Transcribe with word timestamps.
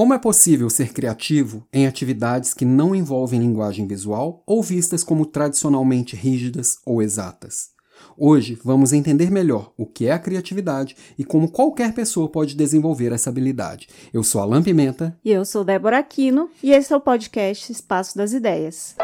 Como 0.00 0.14
é 0.14 0.18
possível 0.18 0.70
ser 0.70 0.94
criativo 0.94 1.62
em 1.70 1.86
atividades 1.86 2.54
que 2.54 2.64
não 2.64 2.94
envolvem 2.94 3.38
linguagem 3.38 3.86
visual 3.86 4.42
ou 4.46 4.62
vistas 4.62 5.04
como 5.04 5.26
tradicionalmente 5.26 6.16
rígidas 6.16 6.78
ou 6.86 7.02
exatas? 7.02 7.72
Hoje 8.16 8.58
vamos 8.64 8.94
entender 8.94 9.30
melhor 9.30 9.74
o 9.76 9.84
que 9.84 10.06
é 10.06 10.12
a 10.12 10.18
criatividade 10.18 10.96
e 11.18 11.22
como 11.22 11.50
qualquer 11.50 11.92
pessoa 11.92 12.30
pode 12.30 12.56
desenvolver 12.56 13.12
essa 13.12 13.28
habilidade. 13.28 13.88
Eu 14.10 14.22
sou 14.22 14.40
Alan 14.40 14.62
Pimenta. 14.62 15.14
E 15.22 15.30
eu 15.30 15.44
sou 15.44 15.64
Débora 15.64 15.98
Aquino, 15.98 16.48
e 16.62 16.72
esse 16.72 16.94
é 16.94 16.96
o 16.96 17.00
podcast 17.00 17.70
Espaço 17.70 18.16
das 18.16 18.32
Ideias. 18.32 18.96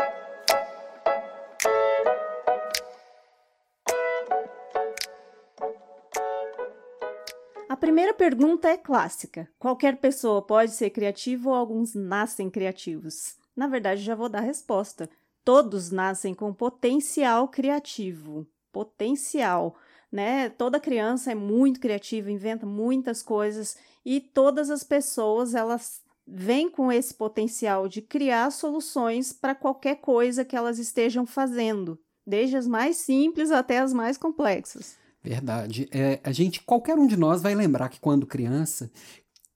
A 7.77 7.79
primeira 7.79 8.15
pergunta 8.15 8.71
é 8.71 8.79
clássica: 8.79 9.47
qualquer 9.59 9.99
pessoa 9.99 10.41
pode 10.41 10.71
ser 10.71 10.89
criativa 10.89 11.51
ou 11.51 11.55
alguns 11.55 11.95
nascem 11.95 12.49
criativos? 12.49 13.37
Na 13.55 13.67
verdade, 13.67 14.01
já 14.01 14.15
vou 14.15 14.31
dar 14.31 14.39
a 14.39 14.41
resposta. 14.41 15.11
Todos 15.45 15.91
nascem 15.91 16.33
com 16.33 16.55
potencial 16.55 17.49
criativo. 17.49 18.47
Potencial. 18.73 19.77
Né? 20.11 20.49
Toda 20.49 20.81
criança 20.81 21.33
é 21.33 21.35
muito 21.35 21.79
criativa, 21.79 22.31
inventa 22.31 22.65
muitas 22.65 23.23
coisas 23.23 23.77
e 24.07 24.23
todas 24.23 24.71
as 24.71 24.83
pessoas 24.83 25.55
elas 25.55 26.01
vêm 26.27 26.71
com 26.71 26.91
esse 26.91 27.13
potencial 27.13 27.89
de 27.89 28.01
criar 28.01 28.51
soluções 28.53 29.35
para 29.35 29.55
qualquer 29.55 29.97
coisa 29.97 30.47
que 30.47 30.57
elas 30.57 30.79
estejam 30.79 31.27
fazendo, 31.27 31.99
desde 32.27 32.57
as 32.57 32.67
mais 32.67 32.97
simples 32.97 33.51
até 33.51 33.81
as 33.81 33.93
mais 33.93 34.17
complexas. 34.17 34.97
Verdade. 35.27 35.89
É, 35.91 36.21
a 36.23 36.31
gente, 36.31 36.61
qualquer 36.61 36.97
um 36.97 37.05
de 37.05 37.17
nós 37.17 37.43
vai 37.43 37.53
lembrar 37.53 37.89
que 37.89 37.99
quando 37.99 38.25
criança 38.25 38.89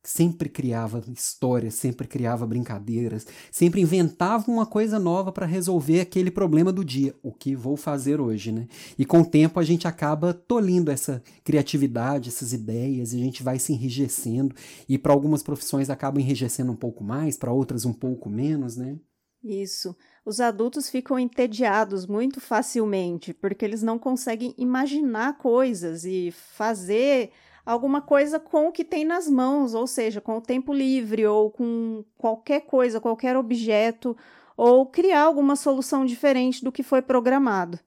sempre 0.02 0.48
criava 0.48 1.00
histórias, 1.12 1.74
sempre 1.74 2.08
criava 2.08 2.44
brincadeiras, 2.44 3.24
sempre 3.52 3.80
inventava 3.80 4.50
uma 4.50 4.66
coisa 4.66 4.98
nova 4.98 5.30
para 5.30 5.46
resolver 5.46 6.00
aquele 6.00 6.28
problema 6.28 6.72
do 6.72 6.84
dia, 6.84 7.14
o 7.22 7.32
que 7.32 7.54
vou 7.54 7.76
fazer 7.76 8.20
hoje, 8.20 8.50
né? 8.50 8.66
E 8.98 9.04
com 9.04 9.20
o 9.20 9.24
tempo 9.24 9.60
a 9.60 9.62
gente 9.62 9.86
acaba 9.86 10.34
tolindo 10.34 10.90
essa 10.90 11.22
criatividade, 11.44 12.30
essas 12.30 12.52
ideias, 12.52 13.12
e 13.12 13.16
a 13.16 13.20
gente 13.20 13.40
vai 13.40 13.60
se 13.60 13.72
enrijecendo 13.72 14.52
e 14.88 14.98
para 14.98 15.12
algumas 15.12 15.40
profissões 15.40 15.88
acaba 15.88 16.20
enrijecendo 16.20 16.72
um 16.72 16.76
pouco 16.76 17.04
mais, 17.04 17.36
para 17.36 17.52
outras 17.52 17.84
um 17.84 17.92
pouco 17.92 18.28
menos, 18.28 18.76
né? 18.76 18.98
Isso. 19.44 19.94
Os 20.24 20.40
adultos 20.40 20.90
ficam 20.90 21.18
entediados 21.18 22.06
muito 22.06 22.40
facilmente, 22.40 23.32
porque 23.32 23.64
eles 23.64 23.82
não 23.82 23.98
conseguem 23.98 24.54
imaginar 24.58 25.38
coisas 25.38 26.04
e 26.04 26.30
fazer 26.30 27.30
alguma 27.64 28.00
coisa 28.00 28.38
com 28.38 28.68
o 28.68 28.72
que 28.72 28.84
tem 28.84 29.04
nas 29.04 29.28
mãos, 29.28 29.74
ou 29.74 29.86
seja, 29.86 30.20
com 30.20 30.36
o 30.36 30.40
tempo 30.40 30.72
livre 30.72 31.26
ou 31.26 31.50
com 31.50 32.04
qualquer 32.18 32.60
coisa, 32.60 33.00
qualquer 33.00 33.36
objeto, 33.36 34.16
ou 34.56 34.86
criar 34.86 35.22
alguma 35.22 35.56
solução 35.56 36.04
diferente 36.04 36.62
do 36.62 36.72
que 36.72 36.82
foi 36.82 37.00
programado. 37.00 37.78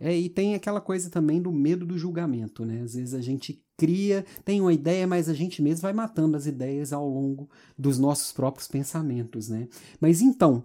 É, 0.00 0.14
e 0.16 0.28
tem 0.28 0.54
aquela 0.54 0.80
coisa 0.80 1.08
também 1.08 1.40
do 1.40 1.52
medo 1.52 1.86
do 1.86 1.98
julgamento, 1.98 2.64
né? 2.64 2.80
Às 2.82 2.94
vezes 2.94 3.14
a 3.14 3.20
gente 3.20 3.62
cria, 3.76 4.24
tem 4.44 4.60
uma 4.60 4.72
ideia, 4.72 5.06
mas 5.06 5.28
a 5.28 5.34
gente 5.34 5.62
mesmo 5.62 5.82
vai 5.82 5.92
matando 5.92 6.36
as 6.36 6.46
ideias 6.46 6.92
ao 6.92 7.08
longo 7.08 7.48
dos 7.78 7.98
nossos 7.98 8.32
próprios 8.32 8.68
pensamentos, 8.68 9.48
né? 9.48 9.68
Mas 10.00 10.20
então, 10.20 10.64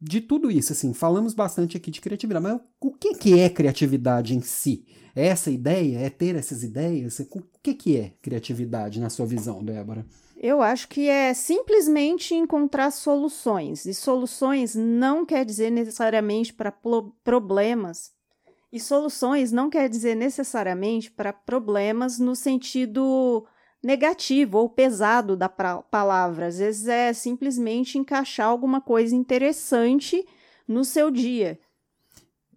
de 0.00 0.20
tudo 0.20 0.50
isso, 0.50 0.72
assim, 0.72 0.94
falamos 0.94 1.34
bastante 1.34 1.76
aqui 1.76 1.90
de 1.90 2.00
criatividade, 2.00 2.42
mas 2.42 2.60
o 2.80 2.90
que, 2.90 3.14
que 3.14 3.38
é 3.38 3.50
criatividade 3.50 4.34
em 4.34 4.40
si? 4.40 4.86
É 5.14 5.26
essa 5.26 5.50
ideia? 5.50 5.98
É 5.98 6.08
ter 6.08 6.36
essas 6.36 6.62
ideias? 6.62 7.18
O 7.18 7.42
que, 7.62 7.74
que 7.74 7.96
é 7.96 8.12
criatividade 8.22 9.00
na 9.00 9.10
sua 9.10 9.26
visão, 9.26 9.62
Débora? 9.62 10.06
Eu 10.42 10.62
acho 10.62 10.88
que 10.88 11.06
é 11.06 11.34
simplesmente 11.34 12.34
encontrar 12.34 12.90
soluções. 12.90 13.84
E 13.84 13.92
soluções 13.92 14.74
não 14.74 15.26
quer 15.26 15.44
dizer 15.44 15.70
necessariamente 15.70 16.54
para 16.54 16.72
problemas. 17.22 18.12
E 18.72 18.80
soluções 18.80 19.52
não 19.52 19.68
quer 19.68 19.88
dizer 19.88 20.14
necessariamente 20.14 21.10
para 21.10 21.32
problemas 21.32 22.18
no 22.18 22.34
sentido 22.34 23.44
negativo 23.82 24.58
ou 24.58 24.68
pesado 24.68 25.36
da 25.36 25.48
palavra. 25.48 26.46
Às 26.46 26.58
vezes 26.58 26.88
é 26.88 27.12
simplesmente 27.12 27.98
encaixar 27.98 28.48
alguma 28.48 28.80
coisa 28.80 29.14
interessante 29.14 30.26
no 30.66 30.84
seu 30.84 31.10
dia. 31.10 31.58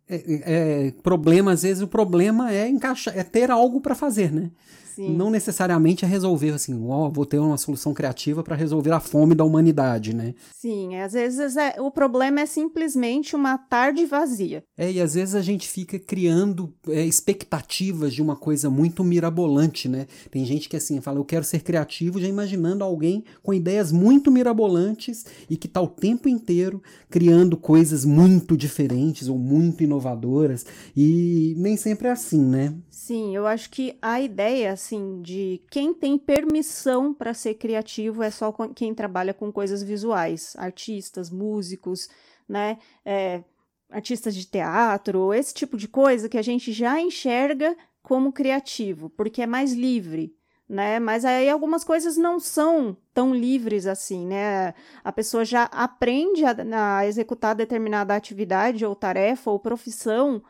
É, 0.08 0.88
é, 0.88 0.92
problema, 1.02 1.54
às 1.54 1.64
vezes 1.64 1.82
o 1.82 1.88
problema 1.88 2.52
é 2.52 2.68
encaixar, 2.68 3.18
é 3.18 3.24
ter 3.24 3.50
algo 3.50 3.80
para 3.80 3.96
fazer, 3.96 4.32
né? 4.32 4.52
Sim. 4.96 5.16
Não 5.16 5.32
necessariamente 5.32 6.06
é 6.06 6.08
resolver 6.08 6.52
assim, 6.52 6.80
ó, 6.88 7.08
oh, 7.08 7.12
vou 7.12 7.26
ter 7.26 7.40
uma 7.40 7.58
solução 7.58 7.94
criativa 7.94 8.44
para 8.44 8.56
resolver 8.56 8.92
a 8.92 9.00
fome 9.00 9.34
da 9.34 9.44
humanidade, 9.44 10.16
né? 10.16 10.36
Sim, 10.52 10.96
às 10.98 11.14
vezes 11.14 11.58
é, 11.58 11.76
o 11.80 11.90
problema 11.90 12.42
é 12.42 12.46
simplesmente 12.46 13.36
uma 13.36 13.58
tarde 13.58 14.06
vazia. 14.06 14.64
É, 14.78 14.92
e 14.92 15.02
às 15.02 15.16
vezes 15.16 15.34
a 15.34 15.42
gente 15.42 15.68
fica 15.68 15.98
criando 15.98 16.74
é, 16.88 17.04
expectativas 17.04 18.14
de 18.14 18.22
uma 18.22 18.36
coisa 18.36 18.70
muito 18.70 19.04
mirabolante, 19.04 19.90
né? 19.90 20.06
Tem 20.30 20.46
gente 20.46 20.70
que 20.70 20.78
assim 20.78 21.02
fala, 21.02 21.18
eu 21.18 21.26
quero 21.26 21.44
ser 21.44 21.62
criativo, 21.62 22.20
já 22.20 22.28
imaginando 22.28 22.84
alguém 22.84 23.24
com 23.42 23.54
ideias 23.54 23.92
muito 23.92 24.32
mirabolantes 24.32 25.26
e 25.50 25.58
que 25.58 25.68
tá 25.68 25.82
o 25.82 25.88
tempo 25.88 26.30
inteiro 26.30 26.82
criando 27.10 27.58
coisas 27.58 28.06
muito 28.06 28.56
diferentes 28.56 29.28
ou 29.28 29.38
muito 29.38 29.84
inovadoras. 29.84 30.66
E 30.96 31.56
nem 31.58 31.76
sempre 31.76 32.08
é 32.08 32.12
assim, 32.12 32.42
né? 32.42 32.76
Sim, 32.90 33.36
eu 33.36 33.46
acho 33.46 33.70
que 33.70 33.98
a 34.02 34.22
ideia, 34.22 34.78
assim, 34.84 35.22
de 35.22 35.62
quem 35.72 35.94
tem 35.94 36.18
permissão 36.18 37.14
para 37.14 37.34
ser 37.34 37.54
criativo 37.56 38.22
é 38.22 38.30
só 38.30 38.52
quem 38.76 38.94
trabalha 38.94 39.34
com 39.34 39.52
coisas 39.52 39.82
visuais, 39.82 40.54
artistas, 40.58 41.30
músicos, 41.30 42.10
né, 42.48 42.78
é, 43.06 43.44
artistas 43.90 44.36
de 44.36 44.46
teatro, 44.46 45.34
esse 45.34 45.54
tipo 45.54 45.78
de 45.78 45.88
coisa 45.88 46.28
que 46.28 46.38
a 46.38 46.42
gente 46.42 46.74
já 46.74 47.00
enxerga 47.00 47.76
como 48.02 48.34
criativo, 48.34 49.10
porque 49.10 49.42
é 49.42 49.48
mais 49.48 49.72
livre, 49.72 50.36
né? 50.68 51.00
Mas 51.00 51.24
aí 51.24 51.50
algumas 51.50 51.84
coisas 51.86 52.18
não 52.18 52.38
são 52.40 52.98
tão 53.14 53.34
livres 53.34 53.86
assim, 53.86 54.28
né? 54.28 54.74
A 55.04 55.12
pessoa 55.12 55.46
já 55.46 55.64
aprende 55.66 56.44
a, 56.44 56.98
a 56.98 57.08
executar 57.08 57.56
determinada 57.56 58.14
atividade 58.14 58.86
ou 58.86 58.94
tarefa 58.94 59.52
ou 59.52 59.60
profissão 59.60 60.44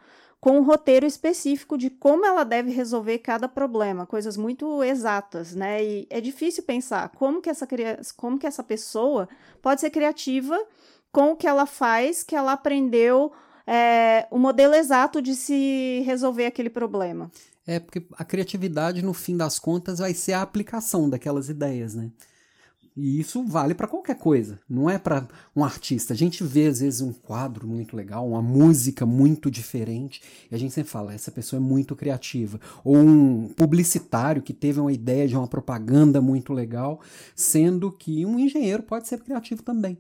com 0.44 0.58
um 0.58 0.64
roteiro 0.64 1.06
específico 1.06 1.78
de 1.78 1.90
como 1.90 2.26
ela 2.26 2.44
deve 2.44 2.70
resolver 2.70 3.20
cada 3.20 3.48
problema, 3.48 4.06
coisas 4.06 4.36
muito 4.36 4.84
exatas, 4.84 5.56
né? 5.56 5.82
E 5.82 6.08
é 6.10 6.20
difícil 6.20 6.64
pensar 6.64 7.08
como 7.16 7.42
que 7.42 7.50
essa, 7.50 7.66
como 8.18 8.38
que 8.38 8.46
essa 8.46 8.62
pessoa 8.62 9.30
pode 9.62 9.80
ser 9.80 9.90
criativa 9.90 10.60
com 11.14 11.32
o 11.32 11.36
que 11.38 11.48
ela 11.48 11.66
faz, 11.66 12.24
que 12.24 12.36
ela 12.36 12.52
aprendeu 12.52 13.32
é, 13.66 14.28
o 14.30 14.38
modelo 14.38 14.76
exato 14.76 15.22
de 15.22 15.34
se 15.34 16.04
resolver 16.06 16.46
aquele 16.46 16.70
problema. 16.70 17.32
É, 17.66 17.80
porque 17.80 18.06
a 18.12 18.26
criatividade, 18.26 19.02
no 19.02 19.14
fim 19.14 19.38
das 19.38 19.58
contas, 19.58 20.00
vai 20.00 20.14
ser 20.14 20.34
a 20.34 20.42
aplicação 20.42 21.10
daquelas 21.10 21.48
ideias, 21.48 21.96
né? 21.96 22.12
E 22.96 23.20
isso 23.20 23.44
vale 23.44 23.74
para 23.74 23.88
qualquer 23.88 24.16
coisa, 24.16 24.60
não 24.70 24.88
é 24.88 25.00
para 25.00 25.28
um 25.56 25.64
artista. 25.64 26.14
A 26.14 26.18
gente 26.18 26.44
vê 26.44 26.68
às 26.68 26.80
vezes 26.80 27.02
um 27.02 27.12
quadro 27.12 27.68
muito 27.68 27.96
legal, 27.96 28.28
uma 28.28 28.42
música 28.42 29.06
muito 29.06 29.50
diferente, 29.50 30.22
e 30.52 30.54
a 30.54 30.58
gente 30.58 30.74
sempre 30.74 30.92
fala, 30.92 31.14
essa 31.14 31.32
pessoa 31.32 31.60
é 31.60 31.64
muito 31.64 31.96
criativa. 31.96 32.60
Ou 32.84 32.98
um 32.98 33.48
publicitário 33.48 34.44
que 34.44 34.54
teve 34.54 34.80
uma 34.80 34.94
ideia 34.94 35.28
de 35.28 35.36
uma 35.36 35.48
propaganda 35.48 36.22
muito 36.22 36.54
legal, 36.54 37.02
sendo 37.36 37.92
que 37.92 38.26
um 38.26 38.38
engenheiro 38.38 38.84
pode 38.84 39.08
ser 39.08 39.20
criativo 39.22 39.64
também. 39.64 39.98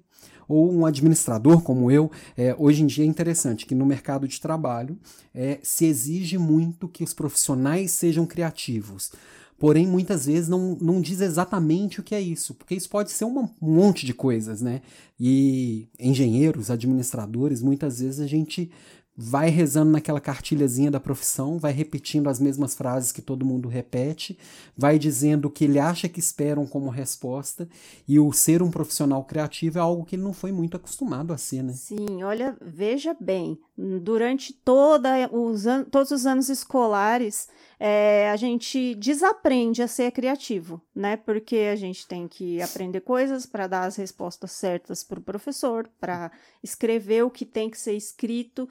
Ou 0.47 0.71
um 0.71 0.85
administrador 0.85 1.61
como 1.61 1.89
eu, 1.89 2.11
é, 2.37 2.55
hoje 2.59 2.83
em 2.83 2.85
dia 2.85 3.03
é 3.03 3.07
interessante 3.07 3.65
que 3.65 3.73
no 3.73 3.85
mercado 3.85 4.27
de 4.27 4.39
trabalho 4.39 4.97
é, 5.33 5.59
se 5.63 5.85
exige 5.85 6.37
muito 6.37 6.87
que 6.87 7.03
os 7.03 7.13
profissionais 7.13 7.91
sejam 7.91 8.25
criativos 8.25 9.11
porém 9.58 9.88
muitas 9.88 10.25
vezes 10.25 10.50
não, 10.50 10.78
não 10.81 11.02
diz 11.02 11.22
exatamente 11.22 12.00
o 12.00 12.03
que 12.03 12.16
é 12.16 12.22
isso, 12.22 12.53
porque 12.53 12.75
isso 12.75 12.90
pode 12.90 13.12
ser 13.12 13.25
uma, 13.25 13.44
um 13.62 13.75
monte 13.75 14.06
de 14.06 14.14
coisas, 14.14 14.62
né? 14.62 14.82
E 15.20 15.88
engenheiros, 16.00 16.70
administradores, 16.70 17.61
muitas 17.61 18.00
vezes 18.00 18.20
a 18.20 18.28
gente 18.28 18.72
vai 19.15 19.49
rezando 19.49 19.91
naquela 19.91 20.19
cartilhazinha 20.19 20.89
da 20.89 20.99
profissão, 20.99 21.59
vai 21.59 21.71
repetindo 21.71 22.27
as 22.27 22.39
mesmas 22.39 22.73
frases 22.73 23.11
que 23.11 23.21
todo 23.21 23.45
mundo 23.45 23.69
repete, 23.69 24.37
vai 24.75 24.97
dizendo 24.97 25.45
o 25.45 25.51
que 25.51 25.65
ele 25.65 25.79
acha 25.79 26.09
que 26.09 26.19
esperam 26.19 26.65
como 26.65 26.89
resposta, 26.89 27.69
e 28.07 28.19
o 28.19 28.31
ser 28.33 28.63
um 28.63 28.71
profissional 28.71 29.23
criativo 29.23 29.77
é 29.77 29.81
algo 29.81 30.03
que 30.03 30.15
ele 30.15 30.23
não 30.23 30.33
foi 30.33 30.51
muito 30.51 30.75
acostumado 30.75 31.31
a 31.31 31.37
ser, 31.37 31.63
né? 31.63 31.73
Sim, 31.73 32.23
olha, 32.23 32.57
veja 32.59 33.15
bem, 33.19 33.57
durante 33.77 34.51
toda 34.51 35.29
os 35.31 35.63
todos 35.91 36.11
os 36.11 36.25
anos 36.25 36.49
escolares, 36.49 37.47
é, 37.79 38.29
a 38.29 38.35
gente 38.35 38.95
desaprende 38.95 39.81
a 39.81 39.87
ser 39.87 40.11
criativo, 40.11 40.81
né? 40.95 41.17
Porque 41.17 41.69
a 41.71 41.75
gente 41.75 42.07
tem 42.07 42.27
que 42.27 42.61
aprender 42.61 43.01
coisas 43.01 43.45
para 43.45 43.67
dar 43.67 43.85
as 43.85 43.95
respostas 43.95 44.51
certas 44.51 45.03
para 45.03 45.19
o 45.19 45.23
professor, 45.23 45.87
para 45.99 46.31
escrever 46.63 47.23
o 47.23 47.29
que 47.29 47.45
tem 47.45 47.69
que 47.69 47.79
ser 47.79 47.93
escrito, 47.93 48.67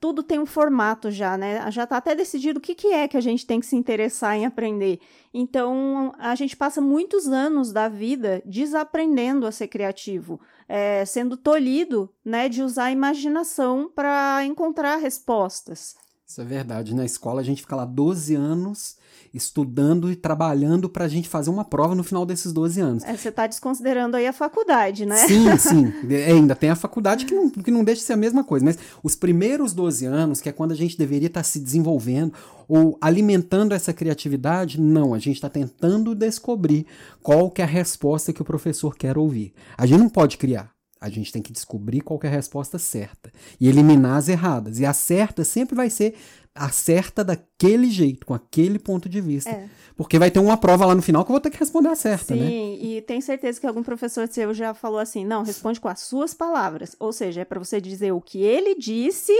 tudo 0.00 0.22
tem 0.22 0.38
um 0.38 0.46
formato 0.46 1.10
já, 1.10 1.36
né? 1.36 1.70
Já 1.70 1.84
está 1.84 1.96
até 1.96 2.14
decidido 2.14 2.58
o 2.58 2.62
que, 2.62 2.74
que 2.74 2.88
é 2.88 3.08
que 3.08 3.16
a 3.16 3.20
gente 3.20 3.46
tem 3.46 3.58
que 3.58 3.66
se 3.66 3.76
interessar 3.76 4.36
em 4.36 4.46
aprender. 4.46 5.00
Então, 5.34 6.12
a 6.18 6.34
gente 6.34 6.56
passa 6.56 6.80
muitos 6.80 7.26
anos 7.28 7.72
da 7.72 7.88
vida 7.88 8.42
desaprendendo 8.46 9.46
a 9.46 9.52
ser 9.52 9.68
criativo, 9.68 10.40
é, 10.68 11.04
sendo 11.04 11.36
tolhido 11.36 12.08
né, 12.24 12.48
de 12.48 12.62
usar 12.62 12.84
a 12.84 12.92
imaginação 12.92 13.90
para 13.92 14.44
encontrar 14.44 14.96
respostas. 14.96 15.96
Isso 16.28 16.42
é 16.42 16.44
verdade. 16.44 16.94
Na 16.94 17.06
escola 17.06 17.40
a 17.40 17.44
gente 17.44 17.62
fica 17.62 17.74
lá 17.74 17.86
12 17.86 18.34
anos 18.34 18.96
estudando 19.32 20.12
e 20.12 20.16
trabalhando 20.16 20.86
para 20.86 21.06
a 21.06 21.08
gente 21.08 21.26
fazer 21.26 21.48
uma 21.48 21.64
prova 21.64 21.94
no 21.94 22.04
final 22.04 22.26
desses 22.26 22.52
12 22.52 22.80
anos. 22.82 23.04
É, 23.04 23.16
você 23.16 23.30
está 23.30 23.46
desconsiderando 23.46 24.14
aí 24.14 24.26
a 24.26 24.32
faculdade, 24.32 25.06
né? 25.06 25.16
Sim, 25.26 25.44
sim. 25.56 25.92
É, 26.10 26.32
ainda 26.32 26.54
tem 26.54 26.68
a 26.68 26.76
faculdade 26.76 27.24
que 27.24 27.34
não, 27.34 27.48
que 27.48 27.70
não 27.70 27.82
deixa 27.82 28.00
de 28.00 28.06
ser 28.06 28.12
a 28.12 28.16
mesma 28.18 28.44
coisa. 28.44 28.62
Mas 28.62 28.78
os 29.02 29.14
primeiros 29.14 29.72
12 29.72 30.04
anos, 30.04 30.42
que 30.42 30.50
é 30.50 30.52
quando 30.52 30.72
a 30.72 30.76
gente 30.76 30.98
deveria 30.98 31.28
estar 31.28 31.40
tá 31.40 31.44
se 31.44 31.58
desenvolvendo 31.58 32.34
ou 32.68 32.98
alimentando 33.00 33.74
essa 33.74 33.94
criatividade, 33.94 34.78
não. 34.78 35.14
A 35.14 35.18
gente 35.18 35.36
está 35.36 35.48
tentando 35.48 36.14
descobrir 36.14 36.86
qual 37.22 37.50
que 37.50 37.62
é 37.62 37.64
a 37.64 37.68
resposta 37.68 38.34
que 38.34 38.42
o 38.42 38.44
professor 38.44 38.94
quer 38.94 39.16
ouvir. 39.16 39.54
A 39.78 39.86
gente 39.86 40.00
não 40.00 40.10
pode 40.10 40.36
criar. 40.36 40.77
A 41.00 41.08
gente 41.08 41.32
tem 41.32 41.42
que 41.42 41.52
descobrir 41.52 42.00
qual 42.00 42.18
que 42.18 42.26
é 42.26 42.30
a 42.30 42.32
resposta 42.32 42.78
certa 42.78 43.32
e 43.60 43.68
eliminar 43.68 44.16
as 44.16 44.28
erradas. 44.28 44.78
E 44.78 44.86
a 44.86 44.92
certa 44.92 45.44
sempre 45.44 45.74
vai 45.76 45.90
ser 45.90 46.14
acerta 46.54 47.24
daquele 47.24 47.88
jeito, 47.90 48.26
com 48.26 48.34
aquele 48.34 48.78
ponto 48.78 49.08
de 49.08 49.20
vista. 49.20 49.50
É. 49.50 49.68
Porque 49.96 50.18
vai 50.18 50.30
ter 50.30 50.40
uma 50.40 50.56
prova 50.56 50.86
lá 50.86 50.94
no 50.94 51.02
final 51.02 51.24
que 51.24 51.30
eu 51.30 51.34
vou 51.34 51.40
ter 51.40 51.50
que 51.50 51.58
responder 51.58 51.88
a 51.88 51.94
certa, 51.94 52.34
Sim, 52.34 52.40
né? 52.40 52.46
Sim, 52.46 52.78
e 52.80 53.02
tem 53.02 53.20
certeza 53.20 53.60
que 53.60 53.66
algum 53.66 53.82
professor 53.82 54.26
seu 54.28 54.52
já 54.52 54.74
falou 54.74 54.98
assim: 54.98 55.24
não, 55.24 55.42
responde 55.42 55.80
com 55.80 55.88
as 55.88 56.00
suas 56.00 56.34
palavras. 56.34 56.96
Ou 56.98 57.12
seja, 57.12 57.42
é 57.42 57.44
para 57.44 57.58
você 57.58 57.80
dizer 57.80 58.12
o 58.12 58.20
que 58.20 58.42
ele 58.42 58.74
disse, 58.74 59.32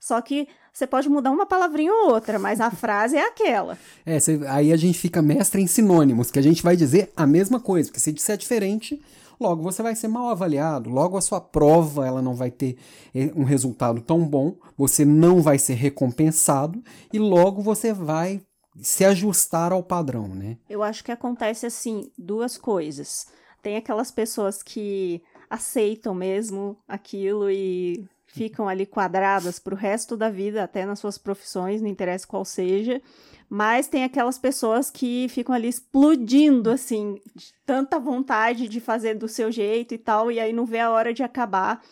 só 0.00 0.20
que 0.20 0.46
você 0.72 0.86
pode 0.86 1.08
mudar 1.08 1.30
uma 1.30 1.44
palavrinha 1.44 1.92
ou 1.92 2.10
outra, 2.10 2.38
mas 2.38 2.60
a 2.60 2.70
frase 2.72 3.16
é 3.16 3.26
aquela. 3.26 3.78
É, 4.04 4.18
cê, 4.18 4.40
aí 4.48 4.72
a 4.72 4.76
gente 4.76 4.98
fica 4.98 5.20
mestre 5.20 5.60
em 5.60 5.66
sinônimos, 5.66 6.30
que 6.30 6.38
a 6.38 6.42
gente 6.42 6.62
vai 6.62 6.76
dizer 6.76 7.12
a 7.16 7.26
mesma 7.26 7.60
coisa, 7.60 7.88
porque 7.88 8.00
se 8.00 8.12
disser 8.12 8.36
diferente, 8.36 9.00
logo 9.42 9.62
você 9.62 9.82
vai 9.82 9.94
ser 9.94 10.08
mal 10.08 10.28
avaliado, 10.28 10.88
logo 10.88 11.16
a 11.16 11.20
sua 11.20 11.40
prova 11.40 12.06
ela 12.06 12.22
não 12.22 12.34
vai 12.34 12.50
ter 12.50 12.78
eh, 13.14 13.30
um 13.34 13.44
resultado 13.44 14.00
tão 14.00 14.26
bom, 14.26 14.56
você 14.76 15.04
não 15.04 15.42
vai 15.42 15.58
ser 15.58 15.74
recompensado 15.74 16.82
e 17.12 17.18
logo 17.18 17.60
você 17.60 17.92
vai 17.92 18.40
se 18.80 19.04
ajustar 19.04 19.72
ao 19.72 19.82
padrão, 19.82 20.28
né? 20.28 20.56
Eu 20.70 20.82
acho 20.82 21.04
que 21.04 21.12
acontece 21.12 21.66
assim, 21.66 22.10
duas 22.16 22.56
coisas. 22.56 23.26
Tem 23.62 23.76
aquelas 23.76 24.10
pessoas 24.10 24.62
que 24.62 25.22
aceitam 25.52 26.14
mesmo 26.14 26.78
aquilo 26.88 27.50
e 27.50 28.08
ficam 28.24 28.66
ali 28.66 28.86
quadradas 28.86 29.58
para 29.58 29.74
o 29.74 29.76
resto 29.76 30.16
da 30.16 30.30
vida, 30.30 30.64
até 30.64 30.86
nas 30.86 30.98
suas 30.98 31.18
profissões, 31.18 31.82
não 31.82 31.90
interessa 31.90 32.26
qual 32.26 32.42
seja. 32.42 33.02
Mas 33.50 33.86
tem 33.86 34.02
aquelas 34.02 34.38
pessoas 34.38 34.90
que 34.90 35.26
ficam 35.28 35.54
ali 35.54 35.68
explodindo, 35.68 36.70
assim, 36.70 37.20
de 37.36 37.52
tanta 37.66 38.00
vontade 38.00 38.66
de 38.66 38.80
fazer 38.80 39.14
do 39.14 39.28
seu 39.28 39.52
jeito 39.52 39.92
e 39.92 39.98
tal, 39.98 40.32
e 40.32 40.40
aí 40.40 40.54
não 40.54 40.64
vê 40.64 40.78
a 40.78 40.90
hora 40.90 41.12
de 41.12 41.22
acabar 41.22 41.84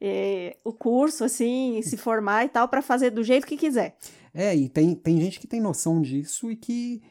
é, 0.00 0.56
o 0.62 0.72
curso, 0.72 1.24
assim, 1.24 1.82
se 1.82 1.96
formar 1.96 2.44
e 2.44 2.48
tal, 2.48 2.68
para 2.68 2.80
fazer 2.80 3.10
do 3.10 3.24
jeito 3.24 3.48
que 3.48 3.56
quiser. 3.56 3.96
É, 4.32 4.54
e 4.54 4.68
tem, 4.68 4.94
tem 4.94 5.20
gente 5.20 5.40
que 5.40 5.48
tem 5.48 5.60
noção 5.60 6.00
disso 6.00 6.52
e 6.52 6.54
que 6.54 7.02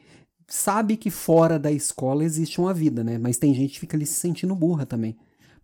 sabe 0.46 0.96
que 0.96 1.10
fora 1.10 1.58
da 1.58 1.70
escola 1.70 2.24
existe 2.24 2.58
uma 2.58 2.72
vida, 2.72 3.04
né? 3.04 3.18
Mas 3.18 3.36
tem 3.36 3.52
gente 3.52 3.74
que 3.74 3.80
fica 3.80 3.94
ali 3.94 4.06
se 4.06 4.14
sentindo 4.14 4.54
burra 4.54 4.86
também 4.86 5.14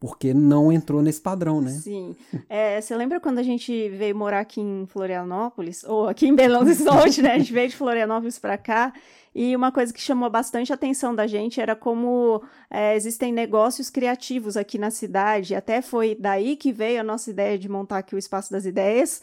porque 0.04 0.34
não 0.34 0.70
entrou 0.70 1.00
nesse 1.00 1.18
padrão, 1.18 1.62
né? 1.62 1.70
Sim. 1.70 2.14
É, 2.46 2.78
você 2.78 2.94
lembra 2.94 3.18
quando 3.18 3.38
a 3.38 3.42
gente 3.42 3.88
veio 3.88 4.14
morar 4.14 4.40
aqui 4.40 4.60
em 4.60 4.86
Florianópolis, 4.86 5.82
ou 5.82 6.10
aqui 6.10 6.26
em 6.26 6.34
Belo 6.34 6.58
Horizonte, 6.60 7.22
né? 7.22 7.32
A 7.32 7.38
gente 7.38 7.54
veio 7.54 7.70
de 7.70 7.74
Florianópolis 7.74 8.38
para 8.38 8.58
cá, 8.58 8.92
e 9.34 9.56
uma 9.56 9.72
coisa 9.72 9.94
que 9.94 10.00
chamou 10.02 10.28
bastante 10.28 10.70
a 10.70 10.74
atenção 10.74 11.14
da 11.14 11.26
gente 11.26 11.58
era 11.58 11.74
como 11.74 12.42
é, 12.70 12.94
existem 12.94 13.32
negócios 13.32 13.88
criativos 13.88 14.58
aqui 14.58 14.76
na 14.76 14.90
cidade, 14.90 15.54
até 15.54 15.80
foi 15.80 16.14
daí 16.20 16.54
que 16.54 16.70
veio 16.70 17.00
a 17.00 17.02
nossa 17.02 17.30
ideia 17.30 17.58
de 17.58 17.66
montar 17.66 17.96
aqui 17.96 18.14
o 18.14 18.18
Espaço 18.18 18.52
das 18.52 18.66
Ideias, 18.66 19.22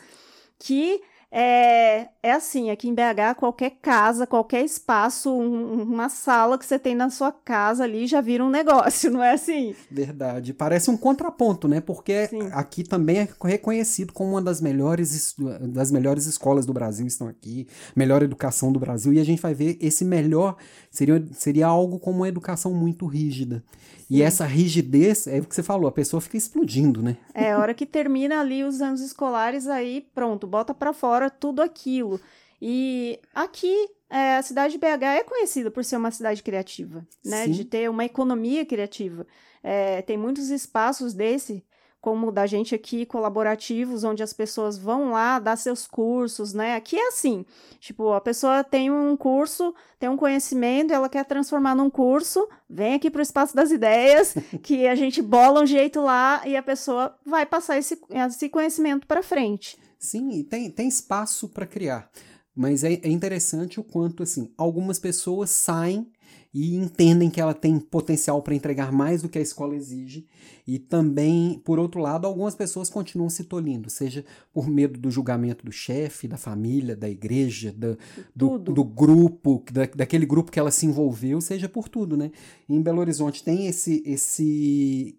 que 0.58 1.00
é, 1.34 2.10
é 2.22 2.34
assim, 2.34 2.72
aqui 2.72 2.90
em 2.90 2.94
BH, 2.94 3.36
qualquer 3.38 3.78
casa, 3.82 4.28
qualquer 4.28 4.66
espaço, 4.66 5.32
um, 5.32 5.82
uma 5.82 6.10
sala 6.10 6.58
que 6.58 6.66
você 6.66 6.78
tem 6.78 6.94
na 6.94 7.10
sua 7.10 7.32
casa 7.32 7.86
ali 7.86 8.06
já 8.06 8.20
vira 8.20 8.44
um 8.44 8.50
negócio, 8.50 9.10
não 9.12 9.24
é 9.24 9.32
assim? 9.32 9.74
Verdade. 9.90 10.54
Parece 10.54 10.92
um 10.92 10.98
contraponto, 10.98 11.70
né? 11.70 11.80
Porque 11.80 12.28
Sim. 12.28 12.50
aqui 12.52 12.84
também 12.84 13.20
é 13.20 13.28
reconhecido 13.46 14.12
como 14.12 14.32
uma 14.32 14.42
das 14.42 14.60
melhores, 14.60 15.34
das 15.70 15.90
melhores 15.90 16.26
escolas 16.26 16.66
do 16.66 16.74
Brasil 16.74 17.08
estão 17.08 17.30
aqui, 17.30 17.66
melhor 17.96 18.22
educação 18.22 18.70
do 18.70 18.80
Brasil, 18.80 19.14
e 19.14 19.20
a 19.20 19.24
gente 19.24 19.42
vai 19.42 19.54
ver 19.54 19.78
esse 19.80 20.04
melhor 20.04 20.58
seria, 20.90 21.26
seria 21.32 21.68
algo 21.68 21.98
como 21.98 22.18
uma 22.18 22.28
educação 22.28 22.74
muito 22.74 23.06
rígida. 23.06 23.64
E 24.10 24.22
essa 24.22 24.46
rigidez, 24.46 25.26
é 25.26 25.40
o 25.40 25.46
que 25.46 25.56
você 25.56 25.64
falou, 25.64 25.88
a 25.88 25.92
pessoa 25.92 26.20
fica 26.20 26.36
explodindo, 26.36 27.02
né? 27.02 27.16
É, 27.34 27.54
a 27.54 27.60
hora 27.60 27.74
que 27.74 27.86
termina 27.86 28.42
ali 28.42 28.62
os 28.62 28.82
anos 28.82 29.00
escolares, 29.00 29.68
aí 29.68 30.06
pronto, 30.14 30.46
bota 30.46 30.74
para 30.74 30.92
fora 30.92 31.21
tudo 31.30 31.62
aquilo. 31.62 32.20
E 32.62 33.20
aqui, 33.34 33.90
é, 34.10 34.38
a 34.38 34.42
cidade 34.42 34.74
de 34.74 34.80
BH 34.80 35.04
é 35.04 35.24
conhecida 35.24 35.72
por 35.72 35.84
ser 35.84 35.98
uma 35.98 36.12
cidade 36.12 36.44
criativa, 36.44 37.06
né? 37.26 37.46
Sim. 37.46 37.52
De 37.52 37.66
ter 37.66 37.90
uma 37.90 38.06
economia 38.06 38.66
criativa. 38.66 39.26
É, 39.64 40.02
tem 40.02 40.18
muitos 40.18 40.50
espaços 40.50 41.14
desse 41.14 41.64
como 42.02 42.32
da 42.32 42.48
gente 42.48 42.74
aqui, 42.74 43.06
colaborativos, 43.06 44.04
onde 44.04 44.24
as 44.24 44.34
pessoas 44.34 44.76
vão 44.76 45.12
lá 45.12 45.38
dar 45.38 45.56
seus 45.56 45.86
cursos, 45.86 46.52
né? 46.52 46.76
Aqui 46.76 46.98
é 46.98 47.08
assim, 47.10 47.46
tipo, 47.80 48.12
a 48.12 48.20
pessoa 48.20 48.64
tem 48.64 48.90
um 48.90 49.16
curso, 49.16 49.74
tem 50.00 50.10
um 50.10 50.18
conhecimento, 50.18 50.92
ela 50.92 51.08
quer 51.08 51.24
transformar 51.24 51.76
num 51.76 51.92
curso, 51.92 52.50
vem 52.68 52.96
aqui 52.96 53.12
para 53.12 53.20
o 53.20 53.22
Espaço 53.22 53.56
das 53.56 53.70
Ideias, 53.70 54.34
que 54.64 54.88
a 54.88 54.96
gente 54.96 55.22
bola 55.22 55.62
um 55.62 55.66
jeito 55.66 56.02
lá 56.02 56.42
e 56.44 56.58
a 56.58 56.64
pessoa 56.64 57.16
vai 57.24 57.46
passar 57.46 57.78
esse, 57.78 58.02
esse 58.10 58.50
conhecimento 58.50 59.06
para 59.06 59.22
frente. 59.22 59.78
Sim, 60.02 60.44
tem, 60.44 60.70
tem 60.72 60.88
espaço 60.88 61.48
para 61.48 61.68
criar. 61.68 62.10
Mas 62.56 62.84
é, 62.84 62.94
é 62.94 63.08
interessante 63.08 63.80
o 63.80 63.84
quanto, 63.84 64.24
assim, 64.24 64.52
algumas 64.58 64.98
pessoas 64.98 65.52
saem 65.52 66.12
e 66.52 66.76
entendem 66.76 67.30
que 67.30 67.40
ela 67.40 67.54
tem 67.54 67.80
potencial 67.80 68.42
para 68.42 68.56
entregar 68.56 68.92
mais 68.92 69.22
do 69.22 69.30
que 69.30 69.38
a 69.38 69.42
escola 69.42 69.76
exige. 69.76 70.28
E 70.68 70.80
também, 70.80 71.62
por 71.64 71.78
outro 71.78 72.02
lado, 72.02 72.26
algumas 72.26 72.56
pessoas 72.56 72.90
continuam 72.90 73.30
se 73.30 73.44
tolindo, 73.44 73.92
seja 73.92 74.26
por 74.52 74.68
medo 74.68 75.00
do 75.00 75.12
julgamento 75.12 75.64
do 75.64 75.72
chefe, 75.72 76.28
da 76.28 76.36
família, 76.36 76.96
da 76.96 77.10
igreja, 77.10 77.72
da, 77.72 77.96
do, 78.36 78.58
do, 78.58 78.84
grupo, 78.84 79.64
da, 79.72 79.86
daquele 79.86 80.26
grupo 80.26 80.52
que 80.52 80.60
ela 80.60 80.72
se 80.72 80.86
envolveu, 80.86 81.40
seja 81.40 81.70
por 81.70 81.88
tudo, 81.88 82.18
né? 82.18 82.32
Em 82.68 82.82
Belo 82.82 83.00
Horizonte 83.00 83.44
tem 83.44 83.68
esse, 83.68 84.04
esse 84.06 85.16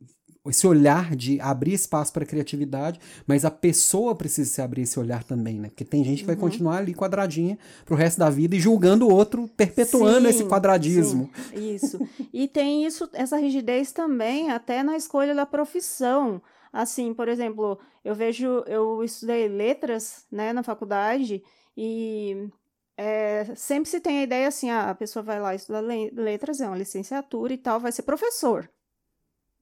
esse 0.50 0.66
olhar 0.66 1.14
de 1.14 1.40
abrir 1.40 1.72
espaço 1.72 2.12
para 2.12 2.26
criatividade, 2.26 2.98
mas 3.26 3.44
a 3.44 3.50
pessoa 3.50 4.14
precisa 4.14 4.50
se 4.50 4.60
abrir 4.60 4.82
esse 4.82 4.98
olhar 4.98 5.22
também, 5.22 5.60
né? 5.60 5.68
Porque 5.68 5.84
tem 5.84 6.02
gente 6.02 6.20
que 6.20 6.26
vai 6.26 6.34
uhum. 6.34 6.40
continuar 6.40 6.78
ali 6.78 6.94
quadradinha 6.94 7.56
pro 7.84 7.94
resto 7.94 8.18
da 8.18 8.28
vida 8.28 8.56
e 8.56 8.60
julgando 8.60 9.06
o 9.06 9.12
outro, 9.12 9.48
perpetuando 9.56 10.22
sim, 10.22 10.28
esse 10.28 10.44
quadradismo. 10.44 11.30
Sim, 11.50 11.74
isso. 11.74 12.08
E 12.32 12.48
tem 12.48 12.84
isso, 12.84 13.08
essa 13.12 13.36
rigidez 13.36 13.92
também 13.92 14.50
até 14.50 14.82
na 14.82 14.96
escolha 14.96 15.34
da 15.34 15.46
profissão. 15.46 16.42
Assim, 16.72 17.14
por 17.14 17.28
exemplo, 17.28 17.78
eu 18.04 18.14
vejo, 18.14 18.64
eu 18.66 19.04
estudei 19.04 19.46
letras, 19.46 20.24
né, 20.32 20.52
na 20.52 20.62
faculdade 20.62 21.42
e 21.76 22.48
é, 22.96 23.44
sempre 23.54 23.88
se 23.88 24.00
tem 24.00 24.18
a 24.18 24.22
ideia 24.22 24.48
assim, 24.48 24.70
ah, 24.70 24.90
a 24.90 24.94
pessoa 24.94 25.22
vai 25.22 25.38
lá 25.38 25.54
estudar 25.54 25.80
letras, 25.80 26.60
é 26.60 26.66
uma 26.66 26.76
licenciatura 26.76 27.52
e 27.52 27.58
tal, 27.58 27.78
vai 27.78 27.92
ser 27.92 28.02
professor. 28.02 28.68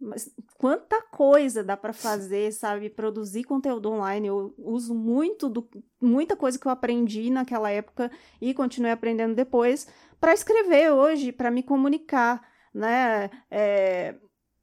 Mas 0.01 0.33
quanta 0.57 1.03
coisa 1.03 1.63
dá 1.63 1.77
para 1.77 1.93
fazer, 1.93 2.53
sabe? 2.53 2.89
Produzir 2.89 3.45
conteúdo 3.45 3.91
online. 3.91 4.29
Eu 4.29 4.55
uso 4.57 4.95
muito 4.95 5.47
do, 5.49 5.69
muita 6.01 6.35
coisa 6.35 6.59
que 6.59 6.67
eu 6.67 6.73
aprendi 6.73 7.29
naquela 7.29 7.71
época 7.71 8.11
e 8.41 8.55
continuei 8.55 8.93
aprendendo 8.93 9.35
depois 9.35 9.87
para 10.19 10.33
escrever 10.33 10.91
hoje, 10.93 11.33
para 11.33 11.51
me 11.51 11.63
comunicar, 11.63 12.41
né? 12.73 13.29
É, 13.51 14.15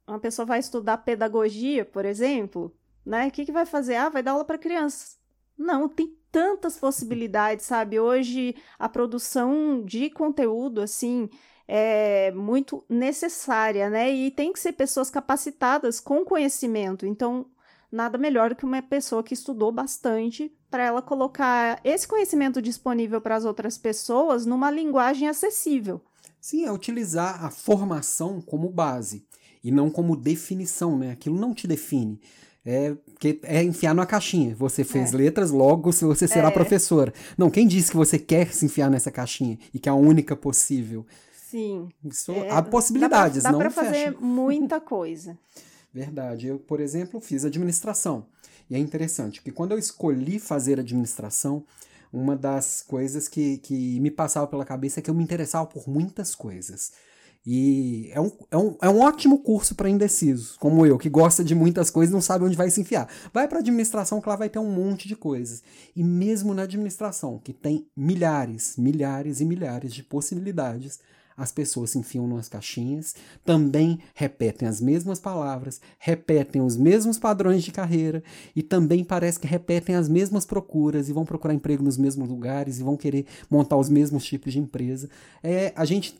uma 0.06 0.18
pessoa 0.18 0.44
vai 0.44 0.58
estudar 0.58 0.98
pedagogia, 0.98 1.84
por 1.84 2.04
exemplo, 2.04 2.74
né? 3.06 3.28
O 3.28 3.30
que, 3.30 3.44
que 3.44 3.52
vai 3.52 3.64
fazer? 3.64 3.94
Ah, 3.94 4.08
vai 4.08 4.22
dar 4.22 4.32
aula 4.32 4.44
para 4.44 4.58
crianças. 4.58 5.18
Não, 5.56 5.88
tem 5.88 6.16
tantas 6.32 6.76
possibilidades, 6.76 7.64
sabe? 7.66 8.00
Hoje 8.00 8.56
a 8.78 8.88
produção 8.88 9.84
de 9.84 10.10
conteúdo, 10.10 10.80
assim, 10.80 11.28
é 11.68 12.32
muito 12.32 12.82
necessária, 12.88 13.90
né? 13.90 14.10
E 14.10 14.30
tem 14.30 14.52
que 14.52 14.58
ser 14.58 14.72
pessoas 14.72 15.10
capacitadas 15.10 16.00
com 16.00 16.24
conhecimento. 16.24 17.04
Então, 17.04 17.44
nada 17.92 18.16
melhor 18.16 18.48
do 18.50 18.56
que 18.56 18.64
uma 18.64 18.80
pessoa 18.80 19.22
que 19.22 19.34
estudou 19.34 19.70
bastante 19.70 20.50
para 20.70 20.84
ela 20.84 21.02
colocar 21.02 21.78
esse 21.84 22.08
conhecimento 22.08 22.62
disponível 22.62 23.20
para 23.20 23.36
as 23.36 23.44
outras 23.44 23.76
pessoas 23.76 24.46
numa 24.46 24.70
linguagem 24.70 25.28
acessível. 25.28 26.00
Sim, 26.40 26.64
é 26.64 26.72
utilizar 26.72 27.44
a 27.44 27.50
formação 27.50 28.40
como 28.40 28.70
base 28.70 29.26
e 29.62 29.70
não 29.70 29.90
como 29.90 30.16
definição, 30.16 30.96
né? 30.96 31.10
Aquilo 31.10 31.38
não 31.38 31.52
te 31.52 31.66
define. 31.66 32.18
É, 32.64 32.94
que 33.18 33.40
é 33.44 33.62
enfiar 33.62 33.94
numa 33.94 34.04
caixinha. 34.04 34.54
Você 34.54 34.84
fez 34.84 35.14
é. 35.14 35.16
letras, 35.16 35.50
logo 35.50 35.90
você 35.90 36.28
será 36.28 36.48
é. 36.48 36.50
professora. 36.50 37.14
Não, 37.36 37.50
quem 37.50 37.66
disse 37.66 37.90
que 37.90 37.96
você 37.96 38.18
quer 38.18 38.52
se 38.52 38.66
enfiar 38.66 38.90
nessa 38.90 39.10
caixinha 39.10 39.58
e 39.72 39.78
que 39.78 39.88
é 39.88 39.92
a 39.92 39.94
única 39.94 40.36
possível? 40.36 41.06
Sim. 41.50 41.88
Isso, 42.04 42.32
é, 42.32 42.50
há 42.50 42.62
possibilidades, 42.62 43.42
dá 43.42 43.50
pra, 43.50 43.58
dá 43.58 43.64
para 43.64 43.70
fazer 43.70 44.16
muita 44.20 44.78
coisa. 44.80 45.38
Verdade. 45.92 46.46
Eu, 46.46 46.58
por 46.58 46.78
exemplo, 46.78 47.20
fiz 47.20 47.44
administração. 47.44 48.26
E 48.68 48.74
é 48.74 48.78
interessante 48.78 49.42
que 49.42 49.50
quando 49.50 49.72
eu 49.72 49.78
escolhi 49.78 50.38
fazer 50.38 50.78
administração, 50.78 51.64
uma 52.12 52.36
das 52.36 52.82
coisas 52.82 53.28
que, 53.28 53.58
que 53.58 53.98
me 54.00 54.10
passava 54.10 54.46
pela 54.46 54.64
cabeça 54.64 55.00
é 55.00 55.02
que 55.02 55.08
eu 55.08 55.14
me 55.14 55.24
interessava 55.24 55.66
por 55.66 55.88
muitas 55.88 56.34
coisas. 56.34 56.92
E 57.46 58.10
é 58.12 58.20
um, 58.20 58.30
é 58.50 58.56
um, 58.58 58.76
é 58.82 58.88
um 58.90 59.00
ótimo 59.00 59.38
curso 59.38 59.74
para 59.74 59.88
indecisos, 59.88 60.54
como 60.58 60.84
eu, 60.84 60.98
que 60.98 61.08
gosta 61.08 61.42
de 61.42 61.54
muitas 61.54 61.88
coisas 61.88 62.10
e 62.10 62.14
não 62.14 62.20
sabe 62.20 62.44
onde 62.44 62.56
vai 62.56 62.70
se 62.70 62.82
enfiar. 62.82 63.08
Vai 63.32 63.48
para 63.48 63.60
administração 63.60 64.20
que 64.20 64.28
lá 64.28 64.36
vai 64.36 64.50
ter 64.50 64.58
um 64.58 64.70
monte 64.70 65.08
de 65.08 65.16
coisas. 65.16 65.62
E 65.96 66.04
mesmo 66.04 66.52
na 66.52 66.64
administração, 66.64 67.38
que 67.38 67.54
tem 67.54 67.88
milhares, 67.96 68.76
milhares 68.76 69.40
e 69.40 69.46
milhares 69.46 69.94
de 69.94 70.02
possibilidades, 70.02 71.00
as 71.38 71.52
pessoas 71.52 71.90
se 71.90 71.98
enfiam 71.98 72.26
nas 72.26 72.48
caixinhas, 72.48 73.14
também 73.44 74.00
repetem 74.12 74.66
as 74.66 74.80
mesmas 74.80 75.20
palavras, 75.20 75.80
repetem 75.98 76.60
os 76.60 76.76
mesmos 76.76 77.16
padrões 77.16 77.62
de 77.62 77.70
carreira 77.70 78.22
e 78.56 78.62
também 78.62 79.04
parece 79.04 79.38
que 79.38 79.46
repetem 79.46 79.94
as 79.94 80.08
mesmas 80.08 80.44
procuras 80.44 81.08
e 81.08 81.12
vão 81.12 81.24
procurar 81.24 81.54
emprego 81.54 81.84
nos 81.84 81.96
mesmos 81.96 82.28
lugares 82.28 82.80
e 82.80 82.82
vão 82.82 82.96
querer 82.96 83.24
montar 83.48 83.76
os 83.76 83.88
mesmos 83.88 84.24
tipos 84.24 84.52
de 84.52 84.58
empresa. 84.58 85.08
É, 85.40 85.72
a 85.76 85.84
gente 85.84 86.18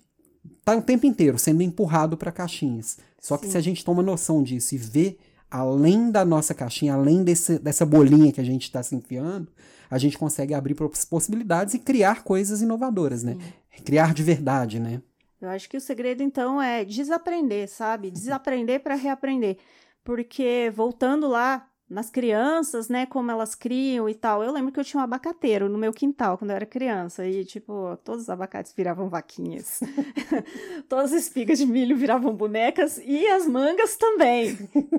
está 0.61 0.77
o 0.77 0.83
tempo 0.83 1.05
inteiro 1.05 1.37
sendo 1.39 1.63
empurrado 1.63 2.17
para 2.17 2.31
caixinhas. 2.31 2.99
Só 3.21 3.37
que 3.37 3.47
Sim. 3.47 3.53
se 3.53 3.59
a 3.59 3.61
gente 3.61 3.85
toma 3.85 4.03
noção 4.03 4.43
disso 4.43 4.77
e 4.77 4.79
vê 4.79 5.19
além 5.51 6.11
da 6.11 6.25
nossa 6.25 6.55
caixinha, 6.55 6.95
além 6.95 7.25
desse, 7.25 7.59
dessa 7.59 7.85
bolinha 7.85 8.33
que 8.33 8.41
a 8.41 8.45
gente 8.45 8.65
está 8.65 8.83
se 8.83 8.95
enfiando, 8.95 9.49
a 9.91 9.99
gente 9.99 10.19
consegue 10.19 10.55
abrir 10.55 10.77
possibilidades 11.09 11.75
e 11.75 11.79
criar 11.79 12.23
coisas 12.23 12.61
inovadoras, 12.61 13.23
né? 13.23 13.37
Criar 13.85 14.13
de 14.13 14.23
verdade, 14.23 14.79
né? 14.79 15.01
Eu 15.41 15.49
acho 15.49 15.69
que 15.69 15.77
o 15.77 15.81
segredo, 15.81 16.23
então, 16.23 16.61
é 16.61 16.85
desaprender, 16.85 17.69
sabe? 17.69 18.11
Desaprender 18.11 18.81
para 18.81 18.95
reaprender. 18.95 19.59
Porque, 20.03 20.73
voltando 20.75 21.29
lá 21.29 21.69
nas 21.89 22.11
crianças, 22.11 22.89
né, 22.89 23.07
como 23.07 23.31
elas 23.31 23.55
criam 23.55 24.09
e 24.09 24.15
tal. 24.15 24.43
Eu 24.43 24.53
lembro 24.53 24.71
que 24.71 24.79
eu 24.79 24.85
tinha 24.85 25.01
um 25.01 25.05
abacateiro 25.05 25.69
no 25.69 25.79
meu 25.79 25.93
quintal 25.93 26.37
quando 26.37 26.51
eu 26.51 26.57
era 26.57 26.67
criança 26.67 27.27
e, 27.27 27.45
tipo, 27.45 27.97
todos 28.05 28.25
os 28.25 28.29
abacates 28.29 28.75
viravam 28.77 29.09
vaquinhas. 29.09 29.81
Todas 30.89 31.13
as 31.13 31.23
espigas 31.25 31.59
de 31.59 31.67
milho 31.67 31.97
viravam 31.97 32.35
bonecas 32.35 33.01
e 33.03 33.27
as 33.29 33.47
mangas 33.47 33.97
também. 33.97 34.59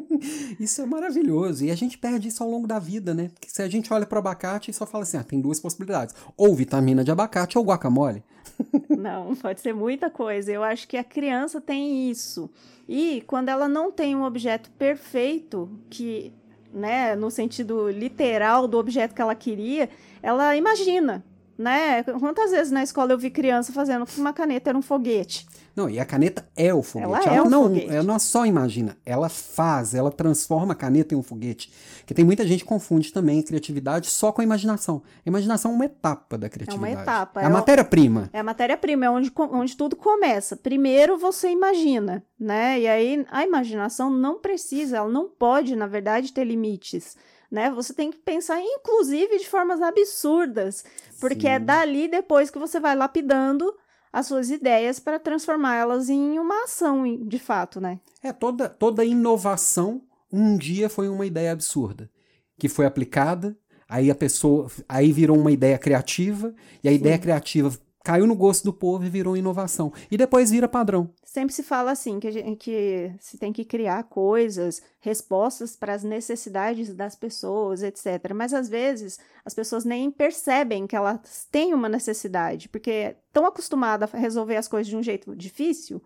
isso 0.60 0.82
é 0.82 0.86
maravilhoso. 0.86 1.64
E 1.64 1.72
a 1.72 1.76
gente 1.76 1.98
perde 1.98 2.28
isso 2.28 2.44
ao 2.44 2.50
longo 2.50 2.68
da 2.68 2.80
vida, 2.80 3.14
né? 3.14 3.30
Porque 3.30 3.50
se 3.50 3.62
a 3.62 3.70
gente 3.70 3.94
olha 3.94 4.06
para 4.06 4.18
o 4.18 4.20
abacate 4.20 4.72
e 4.72 4.74
só 4.74 4.86
fala 4.86 5.04
assim, 5.04 5.18
ah, 5.18 5.24
tem 5.24 5.40
duas 5.40 5.60
possibilidades. 5.60 6.16
Ou 6.36 6.56
vitamina 6.56 7.04
de 7.04 7.12
abacate 7.12 7.58
ou 7.58 7.64
guacamole. 7.64 8.24
não, 8.90 9.36
pode 9.36 9.62
ser 9.62 9.74
muita 9.74 10.10
coisa. 10.10 10.52
Eu 10.52 10.64
acho 10.64 10.88
que 10.88 10.98
a 10.98 11.04
criança 11.04 11.62
tem 11.62 12.10
isso. 12.10 12.50
E 12.88 13.24
quando 13.28 13.50
ela 13.50 13.68
não 13.68 13.92
tem 13.92 14.16
um 14.16 14.24
objeto 14.24 14.70
perfeito 14.72 15.70
que 15.90 16.34
né, 16.74 17.16
no 17.16 17.32
sentido 17.32 17.90
literal 17.90 18.68
do 18.68 18.78
objeto 18.78 19.16
que 19.16 19.22
ela 19.22 19.36
queria, 19.36 19.90
ela 20.22 20.56
imagina, 20.56 21.24
né? 21.60 22.04
Quantas 22.04 22.52
vezes 22.52 22.72
na 22.72 22.82
escola 22.82 23.12
eu 23.12 23.18
vi 23.18 23.30
criança 23.30 23.74
fazendo 23.74 24.06
que 24.06 24.18
uma 24.18 24.32
caneta 24.32 24.70
era 24.70 24.78
um 24.78 24.82
foguete? 24.82 25.46
Não, 25.76 25.90
e 25.90 26.00
a 26.00 26.06
caneta 26.06 26.48
é 26.56 26.74
o 26.74 26.82
foguete. 26.82 27.28
Ela, 27.28 27.36
ela 27.36 27.48
é 27.48 27.50
não, 27.50 27.64
foguete. 27.64 27.94
ela 27.94 28.04
não 28.04 28.18
só 28.18 28.46
imagina, 28.46 28.98
ela 29.06 29.28
faz, 29.28 29.94
ela 29.94 30.10
transforma 30.10 30.72
a 30.72 30.76
caneta 30.76 31.14
em 31.14 31.18
um 31.18 31.22
foguete. 31.22 31.70
Porque 32.00 32.14
tem 32.14 32.24
muita 32.24 32.48
gente 32.48 32.64
que 32.64 32.70
confunde 32.70 33.12
também 33.12 33.42
a 33.42 33.44
criatividade 33.44 34.10
só 34.10 34.32
com 34.32 34.40
a 34.40 34.44
imaginação. 34.44 35.02
A 35.18 35.30
imaginação 35.30 35.72
é 35.72 35.76
uma 35.76 35.86
etapa 35.86 36.38
da 36.38 36.48
criatividade. 36.48 36.94
É 36.94 36.96
uma 36.96 37.02
etapa. 37.02 37.42
É, 37.42 37.44
é 37.44 37.48
a 37.48 37.50
matéria-prima. 37.50 38.30
É 38.32 38.40
a 38.40 38.44
matéria-prima, 38.44 39.06
é 39.06 39.10
onde, 39.10 39.30
onde 39.38 39.76
tudo 39.76 39.98
começa. 39.98 40.56
Primeiro 40.56 41.18
você 41.18 41.50
imagina, 41.50 42.24
né? 42.40 42.80
E 42.80 42.88
aí 42.88 43.26
a 43.30 43.44
imaginação 43.44 44.10
não 44.10 44.40
precisa, 44.40 44.98
ela 44.98 45.10
não 45.10 45.28
pode, 45.28 45.76
na 45.76 45.88
verdade, 45.88 46.32
ter 46.32 46.46
limites 46.46 47.18
né? 47.52 47.70
Você 47.72 47.94
tem 47.94 48.12
que 48.12 48.18
pensar, 48.18 48.62
inclusive, 48.62 49.40
de 49.40 49.48
formas 49.48 49.82
absurdas, 49.82 50.84
porque 51.20 51.48
é 51.48 51.52
Sim. 51.52 51.56
é 51.56 51.60
dali 51.60 52.08
depois 52.08 52.50
que 52.50 52.60
você 52.60 52.80
vai 52.80 52.96
lapidando 52.96 53.74
as 54.12 54.28
suas 54.28 54.50
ideias 54.50 55.00
para 55.00 55.20
transformá-las 55.20 56.10
em 56.10 56.40
uma 56.40 56.64
ação, 56.64 57.04
de 57.28 57.40
fato, 57.40 57.80
né? 57.80 58.00
É, 58.24 58.34
toda, 58.34 58.68
toda 58.68 59.06
inovação 59.06 60.02
um 60.32 60.58
dia 60.58 60.90
foi 60.90 61.10
uma 61.10 61.26
ideia 61.26 61.52
absurda, 61.52 62.10
que 62.58 62.70
foi 62.70 62.86
aplicada, 62.86 63.58
aí 63.88 64.12
a 64.12 64.16
pessoa, 64.16 64.70
aí 64.88 65.12
virou 65.12 65.38
uma 65.38 65.52
ideia 65.52 65.78
criativa, 65.78 66.54
e 66.84 66.88
a 66.88 66.92
Sim. 66.92 66.98
ideia 66.98 67.18
criativa 67.18 67.72
caiu 68.10 68.26
no 68.26 68.36
gosto 68.36 68.64
do 68.64 68.74
povo 68.74 69.06
e 69.06 69.10
virou 69.10 69.38
inovação. 69.38 69.94
E 70.10 70.18
depois 70.18 70.50
vira 70.50 70.68
padrão. 70.68 71.14
Sempre 71.24 71.54
se 71.54 71.62
fala 71.62 71.92
assim, 71.92 72.20
que, 72.20 72.32
gente, 72.32 72.56
que 72.56 73.14
se 73.20 73.38
tem 73.38 73.54
que 73.54 73.64
criar 73.64 74.02
coisas, 74.06 74.82
respostas 75.00 75.76
para 75.76 75.94
as 75.94 76.04
necessidades 76.04 76.92
das 76.92 77.16
pessoas, 77.16 77.84
etc. 77.84 78.34
Mas 78.34 78.52
às 78.52 78.68
vezes 78.68 79.20
as 79.46 79.54
pessoas 79.54 79.86
nem 79.86 80.10
percebem 80.10 80.88
que 80.88 80.96
elas 80.96 81.48
têm 81.52 81.72
uma 81.72 81.88
necessidade, 81.88 82.68
porque 82.68 83.16
estão 83.28 83.46
acostumadas 83.46 84.12
a 84.12 84.18
resolver 84.18 84.56
as 84.56 84.68
coisas 84.68 84.88
de 84.88 84.98
um 84.98 85.04
jeito 85.04 85.36
difícil. 85.36 86.02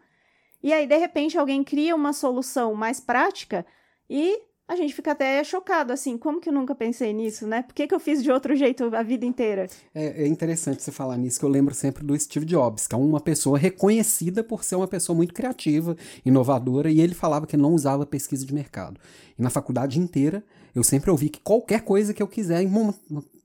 E 0.61 0.73
aí, 0.73 0.85
de 0.85 0.97
repente, 0.97 1.37
alguém 1.37 1.63
cria 1.63 1.95
uma 1.95 2.11
solução 2.11 2.75
mais 2.75 2.99
prática 2.99 3.65
e 4.09 4.41
a 4.67 4.75
gente 4.77 4.93
fica 4.93 5.11
até 5.11 5.43
chocado, 5.43 5.91
assim, 5.91 6.17
como 6.17 6.39
que 6.39 6.47
eu 6.47 6.53
nunca 6.53 6.73
pensei 6.73 7.11
nisso, 7.13 7.45
né? 7.45 7.63
Por 7.63 7.73
que, 7.73 7.85
que 7.85 7.93
eu 7.93 7.99
fiz 7.99 8.23
de 8.23 8.31
outro 8.31 8.55
jeito 8.55 8.95
a 8.95 9.03
vida 9.03 9.25
inteira? 9.25 9.67
É, 9.93 10.23
é, 10.23 10.27
interessante 10.27 10.81
você 10.81 10.91
falar 10.91 11.17
nisso, 11.17 11.37
que 11.37 11.45
eu 11.45 11.49
lembro 11.49 11.73
sempre 11.73 12.03
do 12.03 12.17
Steve 12.17 12.45
Jobs, 12.45 12.87
que 12.87 12.95
é 12.95 12.97
uma 12.97 13.19
pessoa 13.19 13.57
reconhecida 13.57 14.43
por 14.43 14.63
ser 14.63 14.75
uma 14.75 14.87
pessoa 14.87 15.15
muito 15.15 15.33
criativa, 15.33 15.97
inovadora, 16.25 16.89
e 16.89 17.01
ele 17.01 17.13
falava 17.13 17.45
que 17.45 17.57
não 17.57 17.73
usava 17.73 18.05
pesquisa 18.05 18.45
de 18.45 18.53
mercado. 18.53 18.99
E 19.37 19.41
na 19.41 19.49
faculdade 19.49 19.99
inteira, 19.99 20.43
eu 20.73 20.83
sempre 20.83 21.11
ouvi 21.11 21.29
que 21.29 21.41
qualquer 21.41 21.81
coisa 21.81 22.13
que 22.13 22.23
eu 22.23 22.27
quiser 22.27 22.65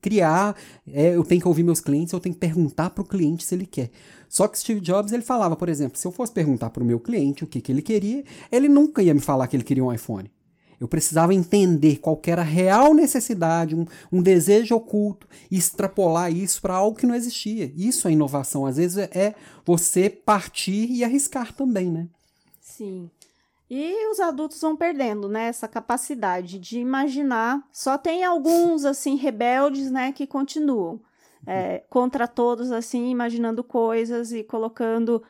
criar, 0.01 0.57
é, 0.87 1.17
eu 1.17 1.25
tenho 1.25 1.41
que 1.41 1.49
ouvir 1.49 1.65
meus 1.65 1.81
clientes, 1.81 2.13
eu 2.13 2.21
tenho 2.21 2.35
que 2.35 2.41
perguntar 2.41 2.91
para 2.91 3.03
o 3.03 3.05
cliente 3.05 3.45
se 3.45 3.57
ele 3.57 3.67
quer. 3.67 3.91
Só 4.29 4.47
que 4.47 4.59
Steve 4.59 4.81
Jobs, 4.81 5.13
ele 5.13 5.23
falava, 5.23 5.57
por 5.57 5.69
exemplo, 5.69 5.99
se 5.99 6.07
eu 6.07 6.13
fosse 6.13 6.33
perguntar 6.33 6.71
para 6.71 6.83
o 6.83 6.87
meu 6.87 7.01
cliente 7.01 7.43
o 7.43 7.47
que, 7.47 7.61
que 7.61 7.73
ele 7.73 7.83
queria, 7.83 8.25
ele 8.53 8.69
nunca 8.69 9.03
ia 9.03 9.13
me 9.13 9.21
falar 9.21 9.49
que 9.49 9.57
ele 9.57 9.65
queria 9.65 9.85
um 9.85 9.93
iPhone. 9.93 10.31
Eu 10.81 10.87
precisava 10.87 11.35
entender 11.35 11.99
qual 11.99 12.21
era 12.27 12.43
a 12.43 12.45
real 12.45 12.95
necessidade, 12.95 13.75
um, 13.75 13.85
um 14.13 14.23
desejo 14.23 14.77
oculto, 14.77 15.27
e 15.51 15.57
extrapolar 15.57 16.33
isso 16.33 16.61
para 16.63 16.75
algo 16.75 16.97
que 16.97 17.07
não 17.07 17.15
existia. 17.15 17.73
Isso 17.77 18.07
é 18.07 18.13
inovação. 18.13 18.67
Às 18.67 18.77
vezes 18.77 18.99
é 18.99 19.35
você 19.65 20.09
partir 20.09 20.91
e 20.91 21.03
arriscar 21.03 21.53
também, 21.53 21.91
né? 21.91 22.09
Sim. 22.61 23.11
E 23.71 24.11
os 24.11 24.19
adultos 24.19 24.61
vão 24.61 24.75
perdendo, 24.75 25.29
né, 25.29 25.49
essa 25.49 25.69
capacidade 25.69 26.59
de 26.59 26.79
imaginar. 26.79 27.63
Só 27.71 27.99
tem 27.99 28.25
alguns, 28.25 28.85
assim, 28.85 29.15
rebeldes, 29.17 29.91
né, 29.91 30.11
que 30.13 30.27
continuam 30.27 31.01
é, 31.47 31.83
contra 31.89 32.27
todos, 32.27 32.73
assim, 32.73 33.11
imaginando 33.11 33.63
coisas 33.63 34.33
e 34.33 34.43
colocando. 34.43 35.23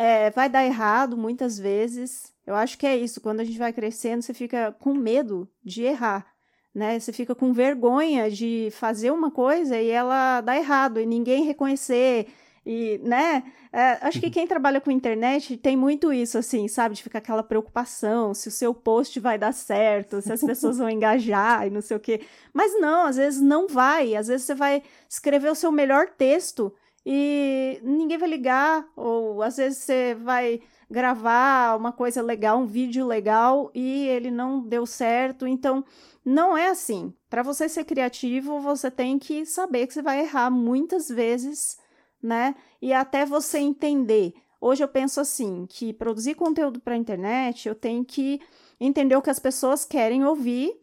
É, 0.00 0.30
vai 0.30 0.48
dar 0.48 0.64
errado 0.64 1.16
muitas 1.16 1.58
vezes, 1.58 2.32
eu 2.46 2.54
acho 2.54 2.78
que 2.78 2.86
é 2.86 2.96
isso. 2.96 3.20
Quando 3.20 3.40
a 3.40 3.44
gente 3.44 3.58
vai 3.58 3.72
crescendo, 3.72 4.22
você 4.22 4.32
fica 4.32 4.70
com 4.78 4.94
medo 4.94 5.48
de 5.64 5.82
errar, 5.82 6.24
né? 6.72 7.00
Você 7.00 7.12
fica 7.12 7.34
com 7.34 7.52
vergonha 7.52 8.30
de 8.30 8.68
fazer 8.70 9.10
uma 9.10 9.28
coisa 9.28 9.76
e 9.76 9.90
ela 9.90 10.40
dá 10.40 10.56
errado 10.56 11.00
e 11.00 11.04
ninguém 11.04 11.42
reconhecer. 11.44 12.28
E, 12.64 13.00
né? 13.02 13.42
É, 13.72 13.98
acho 14.02 14.20
que 14.20 14.26
uhum. 14.26 14.32
quem 14.32 14.46
trabalha 14.46 14.80
com 14.80 14.88
internet 14.92 15.56
tem 15.56 15.76
muito 15.76 16.12
isso, 16.12 16.38
assim, 16.38 16.68
sabe? 16.68 16.94
De 16.94 17.02
ficar 17.02 17.18
aquela 17.18 17.42
preocupação 17.42 18.32
se 18.34 18.46
o 18.46 18.52
seu 18.52 18.72
post 18.72 19.18
vai 19.18 19.36
dar 19.36 19.52
certo, 19.52 20.22
se 20.22 20.32
as 20.32 20.40
pessoas 20.40 20.78
vão 20.78 20.88
engajar 20.88 21.66
e 21.66 21.70
não 21.70 21.82
sei 21.82 21.96
o 21.96 22.00
quê. 22.00 22.20
Mas 22.52 22.80
não, 22.80 23.06
às 23.06 23.16
vezes 23.16 23.40
não 23.40 23.66
vai. 23.66 24.14
Às 24.14 24.28
vezes 24.28 24.46
você 24.46 24.54
vai 24.54 24.80
escrever 25.08 25.50
o 25.50 25.56
seu 25.56 25.72
melhor 25.72 26.08
texto 26.16 26.72
e 27.10 27.80
ninguém 27.82 28.18
vai 28.18 28.28
ligar, 28.28 28.86
ou 28.94 29.42
às 29.42 29.56
vezes 29.56 29.78
você 29.78 30.14
vai 30.14 30.60
gravar 30.90 31.74
uma 31.74 31.90
coisa 31.90 32.20
legal, 32.20 32.58
um 32.58 32.66
vídeo 32.66 33.06
legal 33.06 33.70
e 33.74 34.06
ele 34.08 34.30
não 34.30 34.60
deu 34.60 34.84
certo. 34.84 35.46
Então, 35.46 35.82
não 36.22 36.54
é 36.54 36.68
assim. 36.68 37.14
Para 37.30 37.42
você 37.42 37.66
ser 37.66 37.84
criativo, 37.84 38.60
você 38.60 38.90
tem 38.90 39.18
que 39.18 39.46
saber 39.46 39.86
que 39.86 39.94
você 39.94 40.02
vai 40.02 40.20
errar 40.20 40.50
muitas 40.50 41.08
vezes, 41.08 41.78
né? 42.22 42.54
E 42.82 42.92
até 42.92 43.24
você 43.24 43.58
entender. 43.58 44.34
Hoje 44.60 44.84
eu 44.84 44.88
penso 44.88 45.18
assim, 45.18 45.64
que 45.66 45.94
produzir 45.94 46.34
conteúdo 46.34 46.78
para 46.78 46.92
a 46.92 46.98
internet, 46.98 47.68
eu 47.68 47.74
tenho 47.74 48.04
que 48.04 48.38
entender 48.78 49.16
o 49.16 49.22
que 49.22 49.30
as 49.30 49.38
pessoas 49.38 49.82
querem 49.82 50.26
ouvir 50.26 50.78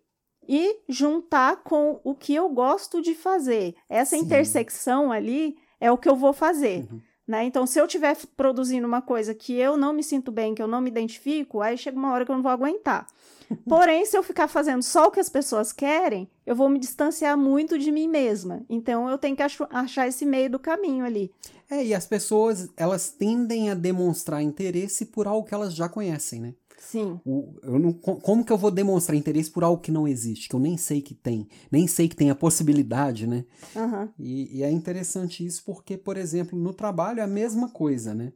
e 0.49 0.81
juntar 0.89 1.57
com 1.57 2.01
o 2.03 2.15
que 2.15 2.33
eu 2.33 2.49
gosto 2.49 2.99
de 2.99 3.13
fazer. 3.13 3.75
Essa 3.87 4.15
Sim. 4.15 4.23
intersecção 4.23 5.11
ali 5.11 5.55
é 5.79 5.91
o 5.91 5.97
que 5.97 6.09
eu 6.09 6.15
vou 6.15 6.33
fazer. 6.33 6.87
Uhum 6.91 7.01
Né? 7.27 7.45
Então, 7.45 7.65
se 7.65 7.79
eu 7.79 7.85
estiver 7.85 8.15
produzindo 8.37 8.85
uma 8.85 9.01
coisa 9.01 9.33
que 9.33 9.53
eu 9.53 9.75
não 9.75 9.91
me 9.91 10.03
sinto 10.03 10.31
bem, 10.31 10.53
que 10.53 10.61
eu 10.61 10.67
não 10.67 10.79
me 10.79 10.89
identifico, 10.89 11.59
aí 11.59 11.75
chega 11.75 11.97
uma 11.97 12.11
hora 12.11 12.23
que 12.23 12.31
eu 12.31 12.35
não 12.35 12.43
vou 12.43 12.51
aguentar. 12.51 13.07
Porém, 13.67 14.05
se 14.05 14.15
eu 14.15 14.21
ficar 14.21 14.47
fazendo 14.47 14.83
só 14.83 15.07
o 15.07 15.11
que 15.11 15.19
as 15.19 15.29
pessoas 15.29 15.71
querem, 15.71 16.29
eu 16.45 16.55
vou 16.55 16.69
me 16.69 16.77
distanciar 16.77 17.35
muito 17.35 17.79
de 17.79 17.91
mim 17.91 18.07
mesma. 18.07 18.63
Então, 18.69 19.09
eu 19.09 19.17
tenho 19.17 19.35
que 19.35 19.43
achar 19.43 20.07
esse 20.07 20.25
meio 20.25 20.51
do 20.51 20.59
caminho 20.59 21.03
ali. 21.03 21.31
É, 21.69 21.83
e 21.83 21.95
as 21.95 22.05
pessoas, 22.05 22.69
elas 22.77 23.09
tendem 23.09 23.71
a 23.71 23.73
demonstrar 23.73 24.43
interesse 24.43 25.05
por 25.05 25.27
algo 25.27 25.47
que 25.47 25.53
elas 25.53 25.73
já 25.73 25.89
conhecem, 25.89 26.39
né? 26.39 26.53
Sim. 26.77 27.19
O, 27.25 27.55
eu 27.63 27.79
não, 27.79 27.93
como 27.93 28.43
que 28.43 28.51
eu 28.51 28.57
vou 28.57 28.71
demonstrar 28.71 29.17
interesse 29.17 29.49
por 29.49 29.63
algo 29.63 29.81
que 29.81 29.91
não 29.91 30.07
existe, 30.07 30.47
que 30.47 30.55
eu 30.55 30.59
nem 30.59 30.77
sei 30.77 31.01
que 31.01 31.13
tem, 31.13 31.47
nem 31.71 31.87
sei 31.87 32.07
que 32.07 32.15
tem 32.15 32.29
a 32.29 32.35
possibilidade, 32.35 33.27
né? 33.27 33.45
Uhum. 33.75 34.09
E, 34.19 34.59
e, 34.59 34.63
é 34.63 34.71
interessante 34.71 35.45
isso 35.45 35.63
porque, 35.65 35.97
por 35.97 36.17
exemplo, 36.17 36.57
no 36.57 36.73
trabalho 36.73 37.19
é 37.19 37.23
a 37.23 37.27
mesma 37.27 37.69
coisa, 37.69 38.13
né? 38.13 38.31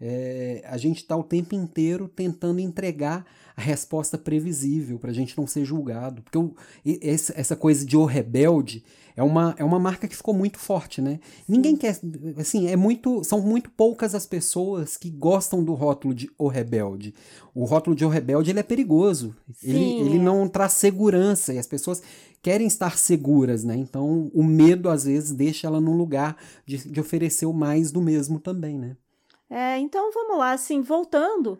É, 0.00 0.62
a 0.66 0.76
gente 0.76 0.98
está 0.98 1.16
o 1.16 1.22
tempo 1.22 1.54
inteiro 1.54 2.08
tentando 2.08 2.60
entregar 2.60 3.24
a 3.56 3.62
resposta 3.62 4.18
previsível 4.18 4.98
para 4.98 5.10
a 5.10 5.14
gente 5.14 5.36
não 5.38 5.46
ser 5.46 5.64
julgado. 5.64 6.22
Porque 6.22 6.36
eu, 6.36 6.54
essa 6.84 7.56
coisa 7.56 7.86
de 7.86 7.96
o 7.96 8.04
rebelde 8.04 8.84
é 9.16 9.22
uma, 9.22 9.54
é 9.58 9.64
uma 9.64 9.78
marca 9.78 10.08
que 10.08 10.16
ficou 10.16 10.34
muito 10.34 10.58
forte, 10.58 11.00
né? 11.00 11.20
Ninguém 11.48 11.76
quer. 11.76 11.98
Assim, 12.36 12.68
é 12.68 12.74
muito. 12.74 13.22
São 13.22 13.40
muito 13.40 13.70
poucas 13.70 14.14
as 14.14 14.26
pessoas 14.26 14.96
que 14.96 15.08
gostam 15.08 15.62
do 15.62 15.72
rótulo 15.72 16.12
de 16.12 16.28
O 16.36 16.48
Rebelde. 16.48 17.14
O 17.54 17.64
rótulo 17.64 17.94
de 17.94 18.04
O 18.04 18.08
Rebelde 18.08 18.50
ele 18.50 18.58
é 18.58 18.64
perigoso. 18.64 19.34
Ele, 19.62 20.00
ele 20.00 20.18
não 20.18 20.48
traz 20.48 20.72
segurança 20.72 21.54
e 21.54 21.58
as 21.58 21.66
pessoas 21.66 22.02
querem 22.42 22.66
estar 22.66 22.98
seguras, 22.98 23.62
né? 23.62 23.76
Então 23.76 24.30
o 24.34 24.42
medo, 24.42 24.90
às 24.90 25.04
vezes, 25.04 25.30
deixa 25.30 25.68
ela 25.68 25.80
num 25.80 25.96
lugar 25.96 26.36
de, 26.66 26.78
de 26.90 27.00
oferecer 27.00 27.46
o 27.46 27.52
mais 27.52 27.92
do 27.92 28.02
mesmo 28.02 28.40
também, 28.40 28.78
né? 28.78 28.96
É, 29.48 29.78
então 29.78 30.10
vamos 30.12 30.38
lá, 30.38 30.52
assim, 30.52 30.80
voltando. 30.80 31.56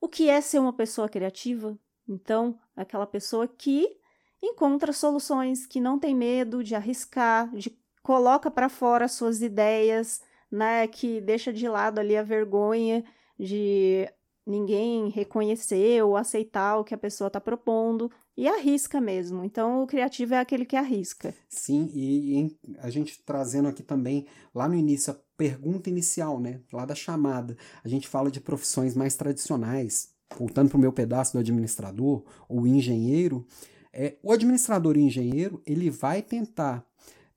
O 0.00 0.08
que 0.08 0.28
é 0.28 0.40
ser 0.40 0.60
uma 0.60 0.72
pessoa 0.72 1.08
criativa? 1.08 1.76
Então, 2.08 2.58
aquela 2.76 3.06
pessoa 3.06 3.48
que 3.48 3.96
encontra 4.42 4.92
soluções, 4.92 5.66
que 5.66 5.80
não 5.80 5.98
tem 5.98 6.14
medo 6.14 6.64
de 6.64 6.74
arriscar, 6.74 7.54
de 7.54 7.70
coloca 8.02 8.50
para 8.50 8.68
fora 8.68 9.06
suas 9.06 9.40
ideias, 9.40 10.20
né, 10.50 10.86
que 10.88 11.20
deixa 11.20 11.52
de 11.52 11.68
lado 11.68 12.00
ali 12.00 12.16
a 12.16 12.22
vergonha 12.22 13.04
de 13.38 14.08
ninguém 14.44 15.08
reconhecer 15.08 16.02
ou 16.02 16.16
aceitar 16.16 16.76
o 16.78 16.84
que 16.84 16.94
a 16.94 16.98
pessoa 16.98 17.28
está 17.28 17.40
propondo 17.40 18.10
e 18.36 18.48
arrisca 18.48 19.00
mesmo. 19.00 19.44
Então, 19.44 19.82
o 19.82 19.86
criativo 19.86 20.34
é 20.34 20.38
aquele 20.38 20.64
que 20.64 20.76
arrisca. 20.76 21.34
Sim, 21.48 21.90
e, 21.94 22.40
e, 22.40 22.56
a 22.78 22.90
gente 22.90 23.22
trazendo 23.24 23.68
aqui 23.68 23.82
também, 23.82 24.26
lá 24.54 24.68
no 24.68 24.74
início, 24.74 25.12
a 25.12 25.16
pergunta 25.36 25.88
inicial, 25.88 26.40
né? 26.40 26.60
Lá 26.72 26.84
da 26.84 26.94
chamada, 26.94 27.56
a 27.84 27.88
gente 27.88 28.08
fala 28.08 28.30
de 28.30 28.40
profissões 28.40 28.94
mais 28.94 29.14
tradicionais, 29.14 30.12
voltando 30.36 30.70
para 30.70 30.78
o 30.78 30.80
meu 30.80 30.92
pedaço 30.92 31.34
do 31.34 31.38
administrador 31.38 32.24
ou 32.48 32.66
engenheiro, 32.66 33.46
é, 33.92 34.16
o 34.22 34.32
administrador 34.32 34.96
e 34.96 35.02
engenheiro 35.02 35.62
ele 35.66 35.90
vai 35.90 36.22
tentar 36.22 36.84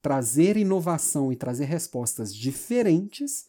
trazer 0.02 0.56
inovação 0.56 1.32
e 1.32 1.36
trazer 1.36 1.66
respostas 1.66 2.34
diferentes 2.34 3.48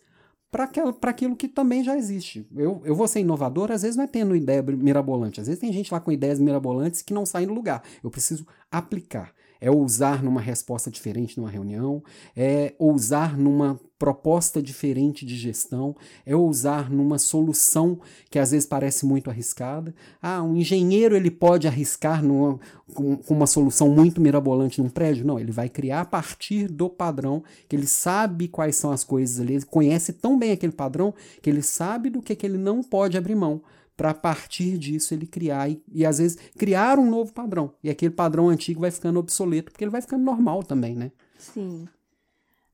para 0.51 1.11
aquilo 1.11 1.37
que 1.37 1.49
também 1.49 1.85
já 1.85 1.97
existe. 1.99 2.47
Eu, 2.57 2.81
eu 2.85 2.95
vou 2.95 3.07
ser 3.07 3.21
inovador, 3.21 3.71
às 3.71 3.83
vezes 3.83 3.97
não 3.97 4.05
é 4.05 4.07
tendo 4.07 4.35
ideia 4.35 4.63
mirabolante, 4.63 5.41
às 5.41 5.47
vezes 5.47 5.61
tem 5.61 5.73
gente 5.73 5.93
lá 5.93 6.01
com 6.01 6.11
ideias 6.11 6.41
mirabolantes 6.41 7.03
que 7.03 7.13
não 7.13 7.27
saem 7.27 7.47
do 7.47 7.53
lugar. 7.53 7.83
Eu 8.03 8.11
preciso 8.11 8.47
aplicar 8.71 9.35
é 9.61 9.71
ousar 9.71 10.23
numa 10.23 10.41
resposta 10.41 10.91
diferente 10.91 11.39
numa 11.39 11.51
reunião, 11.51 12.03
é 12.37 12.75
ousar 12.79 13.37
numa 13.37 13.81
proposta 13.99 14.61
diferente 14.61 15.25
de 15.25 15.37
gestão, 15.37 15.97
é 16.25 16.37
ousar 16.37 16.91
numa 16.91 17.19
solução 17.19 17.99
que 18.31 18.39
às 18.39 18.51
vezes 18.51 18.67
parece 18.67 19.07
muito 19.07 19.31
arriscada. 19.31 19.95
Ah, 20.21 20.43
um 20.43 20.57
engenheiro 20.57 21.17
ele 21.17 21.31
pode 21.31 21.67
arriscar 21.67 22.23
numa, 22.23 22.61
com, 22.95 23.17
com 23.17 23.35
uma 23.35 23.47
solução 23.47 23.89
muito 23.89 24.21
mirabolante 24.21 24.83
num 24.83 24.91
prédio? 24.91 25.27
Não, 25.27 25.39
ele 25.39 25.53
vai 25.53 25.69
criar 25.69 26.03
a 26.03 26.05
partir 26.05 26.69
do 26.69 26.91
padrão, 26.91 27.43
que 27.69 27.75
ele 27.75 27.87
sabe 27.87 28.49
quais 28.49 28.77
são 28.77 28.93
as 28.93 29.03
coisas 29.03 29.41
ali, 29.41 29.55
ele 29.55 29.65
conhece 29.65 30.13
tão 30.13 30.39
bem 30.39 30.53
aquele 30.53 30.73
padrão 30.73 31.15
que 31.41 31.49
ele 31.49 31.63
sabe 31.63 32.11
do 32.11 32.21
que, 32.21 32.37
que 32.37 32.45
ele 32.45 32.59
não 32.59 32.83
pode 32.83 33.17
abrir 33.17 33.35
mão 33.35 33.63
para 33.97 34.11
a 34.11 34.15
partir 34.15 34.77
disso 34.77 35.15
ele 35.15 35.27
criar 35.27 35.71
e, 35.71 35.83
e, 35.91 36.05
às 36.05 36.19
vezes 36.19 36.39
criar 36.59 36.99
um 36.99 37.09
novo 37.09 37.33
padrão. 37.33 37.75
E 37.83 37.89
aquele 37.89 38.13
padrão 38.13 38.49
antigo 38.49 38.81
vai 38.81 38.91
ficando 38.91 39.19
obsoleto, 39.19 39.73
porque 39.73 39.85
ele 39.85 39.91
vai 39.91 40.03
ficando 40.03 40.23
normal 40.23 40.63
também, 40.63 40.95
né? 40.95 41.11
Sim. 41.39 41.89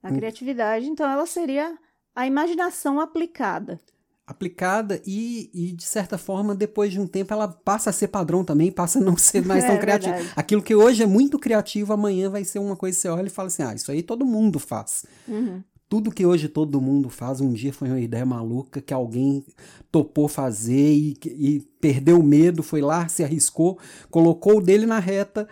A 0.03 0.11
hum. 0.11 0.15
criatividade, 0.15 0.87
então, 0.87 1.09
ela 1.09 1.27
seria 1.27 1.79
a 2.15 2.27
imaginação 2.27 3.01
aplicada. 3.01 3.81
Aplicada 4.27 5.01
e, 5.07 5.51
e, 5.53 5.73
de 5.73 5.85
certa 5.85 6.17
forma, 6.17 6.55
depois 6.55 6.93
de 6.93 7.01
um 7.01 7.07
tempo, 7.07 7.33
ela 7.33 7.49
passa 7.49 7.91
a 7.91 7.93
ser 7.93 8.09
padrão 8.09 8.45
também, 8.45 8.71
passa 8.71 8.99
a 8.99 9.03
não 9.03 9.17
ser 9.17 9.45
mais 9.45 9.63
tão 9.67 9.75
é, 9.75 9.79
criativa. 9.79 10.17
Aquilo 10.35 10.63
que 10.63 10.75
hoje 10.75 11.03
é 11.03 11.07
muito 11.07 11.39
criativo, 11.39 11.93
amanhã 11.93 12.31
vai 12.31 12.45
ser 12.45 12.59
uma 12.59 12.77
coisa 12.77 12.97
que 12.97 13.03
você 13.03 13.09
olha 13.09 13.27
e 13.27 13.31
fala 13.31 13.49
assim: 13.49 13.63
ah, 13.63 13.75
isso 13.75 13.91
aí 13.91 14.03
todo 14.03 14.25
mundo 14.25 14.59
faz. 14.59 15.05
Uhum. 15.29 15.63
Tudo 15.93 16.11
que 16.11 16.25
hoje 16.25 16.49
todo 16.49 16.81
mundo 16.81 17.11
faz, 17.11 17.43
um 17.43 17.53
dia 17.53 17.71
foi 17.71 17.87
uma 17.87 18.01
ideia 18.01 18.25
maluca 18.25 18.81
que 18.81 18.95
alguém 18.95 19.45
topou 19.91 20.27
fazer 20.27 20.91
e, 20.91 21.19
e 21.27 21.61
perdeu 21.83 22.19
o 22.19 22.23
medo, 22.23 22.63
foi 22.63 22.81
lá, 22.81 23.07
se 23.09 23.23
arriscou, 23.23 23.79
colocou 24.11 24.57
o 24.57 24.61
dele 24.63 24.87
na 24.87 24.99
reta 24.99 25.47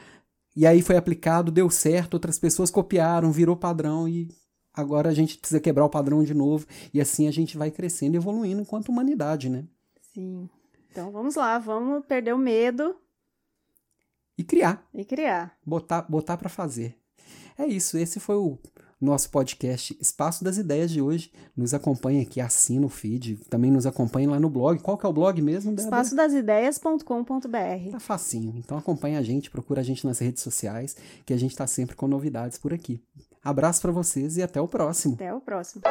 e 0.56 0.66
aí 0.66 0.80
foi 0.80 0.96
aplicado, 0.96 1.52
deu 1.52 1.68
certo, 1.68 2.14
outras 2.14 2.38
pessoas 2.38 2.70
copiaram, 2.70 3.30
virou 3.30 3.54
padrão 3.54 4.08
e 4.08 4.28
agora 4.72 5.10
a 5.10 5.12
gente 5.12 5.36
precisa 5.36 5.60
quebrar 5.60 5.84
o 5.84 5.90
padrão 5.90 6.24
de 6.24 6.32
novo 6.32 6.66
e 6.94 7.02
assim 7.02 7.28
a 7.28 7.30
gente 7.30 7.58
vai 7.58 7.70
crescendo 7.70 8.14
e 8.14 8.16
evoluindo 8.16 8.62
enquanto 8.62 8.88
humanidade, 8.88 9.50
né? 9.50 9.66
Sim. 10.14 10.48
Então 10.90 11.12
vamos 11.12 11.34
lá, 11.34 11.58
vamos 11.58 12.02
perder 12.06 12.34
o 12.34 12.38
medo 12.38 12.96
e 14.38 14.42
criar. 14.42 14.88
E 14.94 15.04
criar. 15.04 15.54
Botar 15.66 16.00
botar 16.08 16.38
para 16.38 16.48
fazer. 16.48 16.96
É 17.58 17.66
isso, 17.66 17.98
esse 17.98 18.18
foi 18.18 18.36
o 18.36 18.58
nosso 19.00 19.30
podcast 19.30 19.96
Espaço 20.00 20.44
das 20.44 20.58
Ideias 20.58 20.90
de 20.90 21.00
hoje. 21.00 21.32
Nos 21.56 21.72
acompanha 21.72 22.22
aqui, 22.22 22.40
assina 22.40 22.84
o 22.84 22.88
feed, 22.88 23.36
também 23.48 23.70
nos 23.70 23.86
acompanha 23.86 24.30
lá 24.30 24.38
no 24.38 24.50
blog. 24.50 24.78
Qual 24.80 24.98
que 24.98 25.06
é 25.06 25.08
o 25.08 25.12
blog 25.12 25.40
mesmo? 25.40 25.74
Espaçodasideias.com.br 25.74 27.90
Tá 27.90 28.00
facinho. 28.00 28.54
Então 28.56 28.76
acompanha 28.76 29.18
a 29.18 29.22
gente, 29.22 29.50
procura 29.50 29.80
a 29.80 29.84
gente 29.84 30.06
nas 30.06 30.18
redes 30.18 30.42
sociais, 30.42 30.96
que 31.24 31.32
a 31.32 31.36
gente 31.36 31.52
está 31.52 31.66
sempre 31.66 31.96
com 31.96 32.06
novidades 32.06 32.58
por 32.58 32.74
aqui. 32.74 33.02
Abraço 33.42 33.80
para 33.80 33.92
vocês 33.92 34.36
e 34.36 34.42
até 34.42 34.60
o 34.60 34.68
próximo. 34.68 35.14
Até 35.14 35.32
o 35.32 35.40
próximo. 35.40 35.82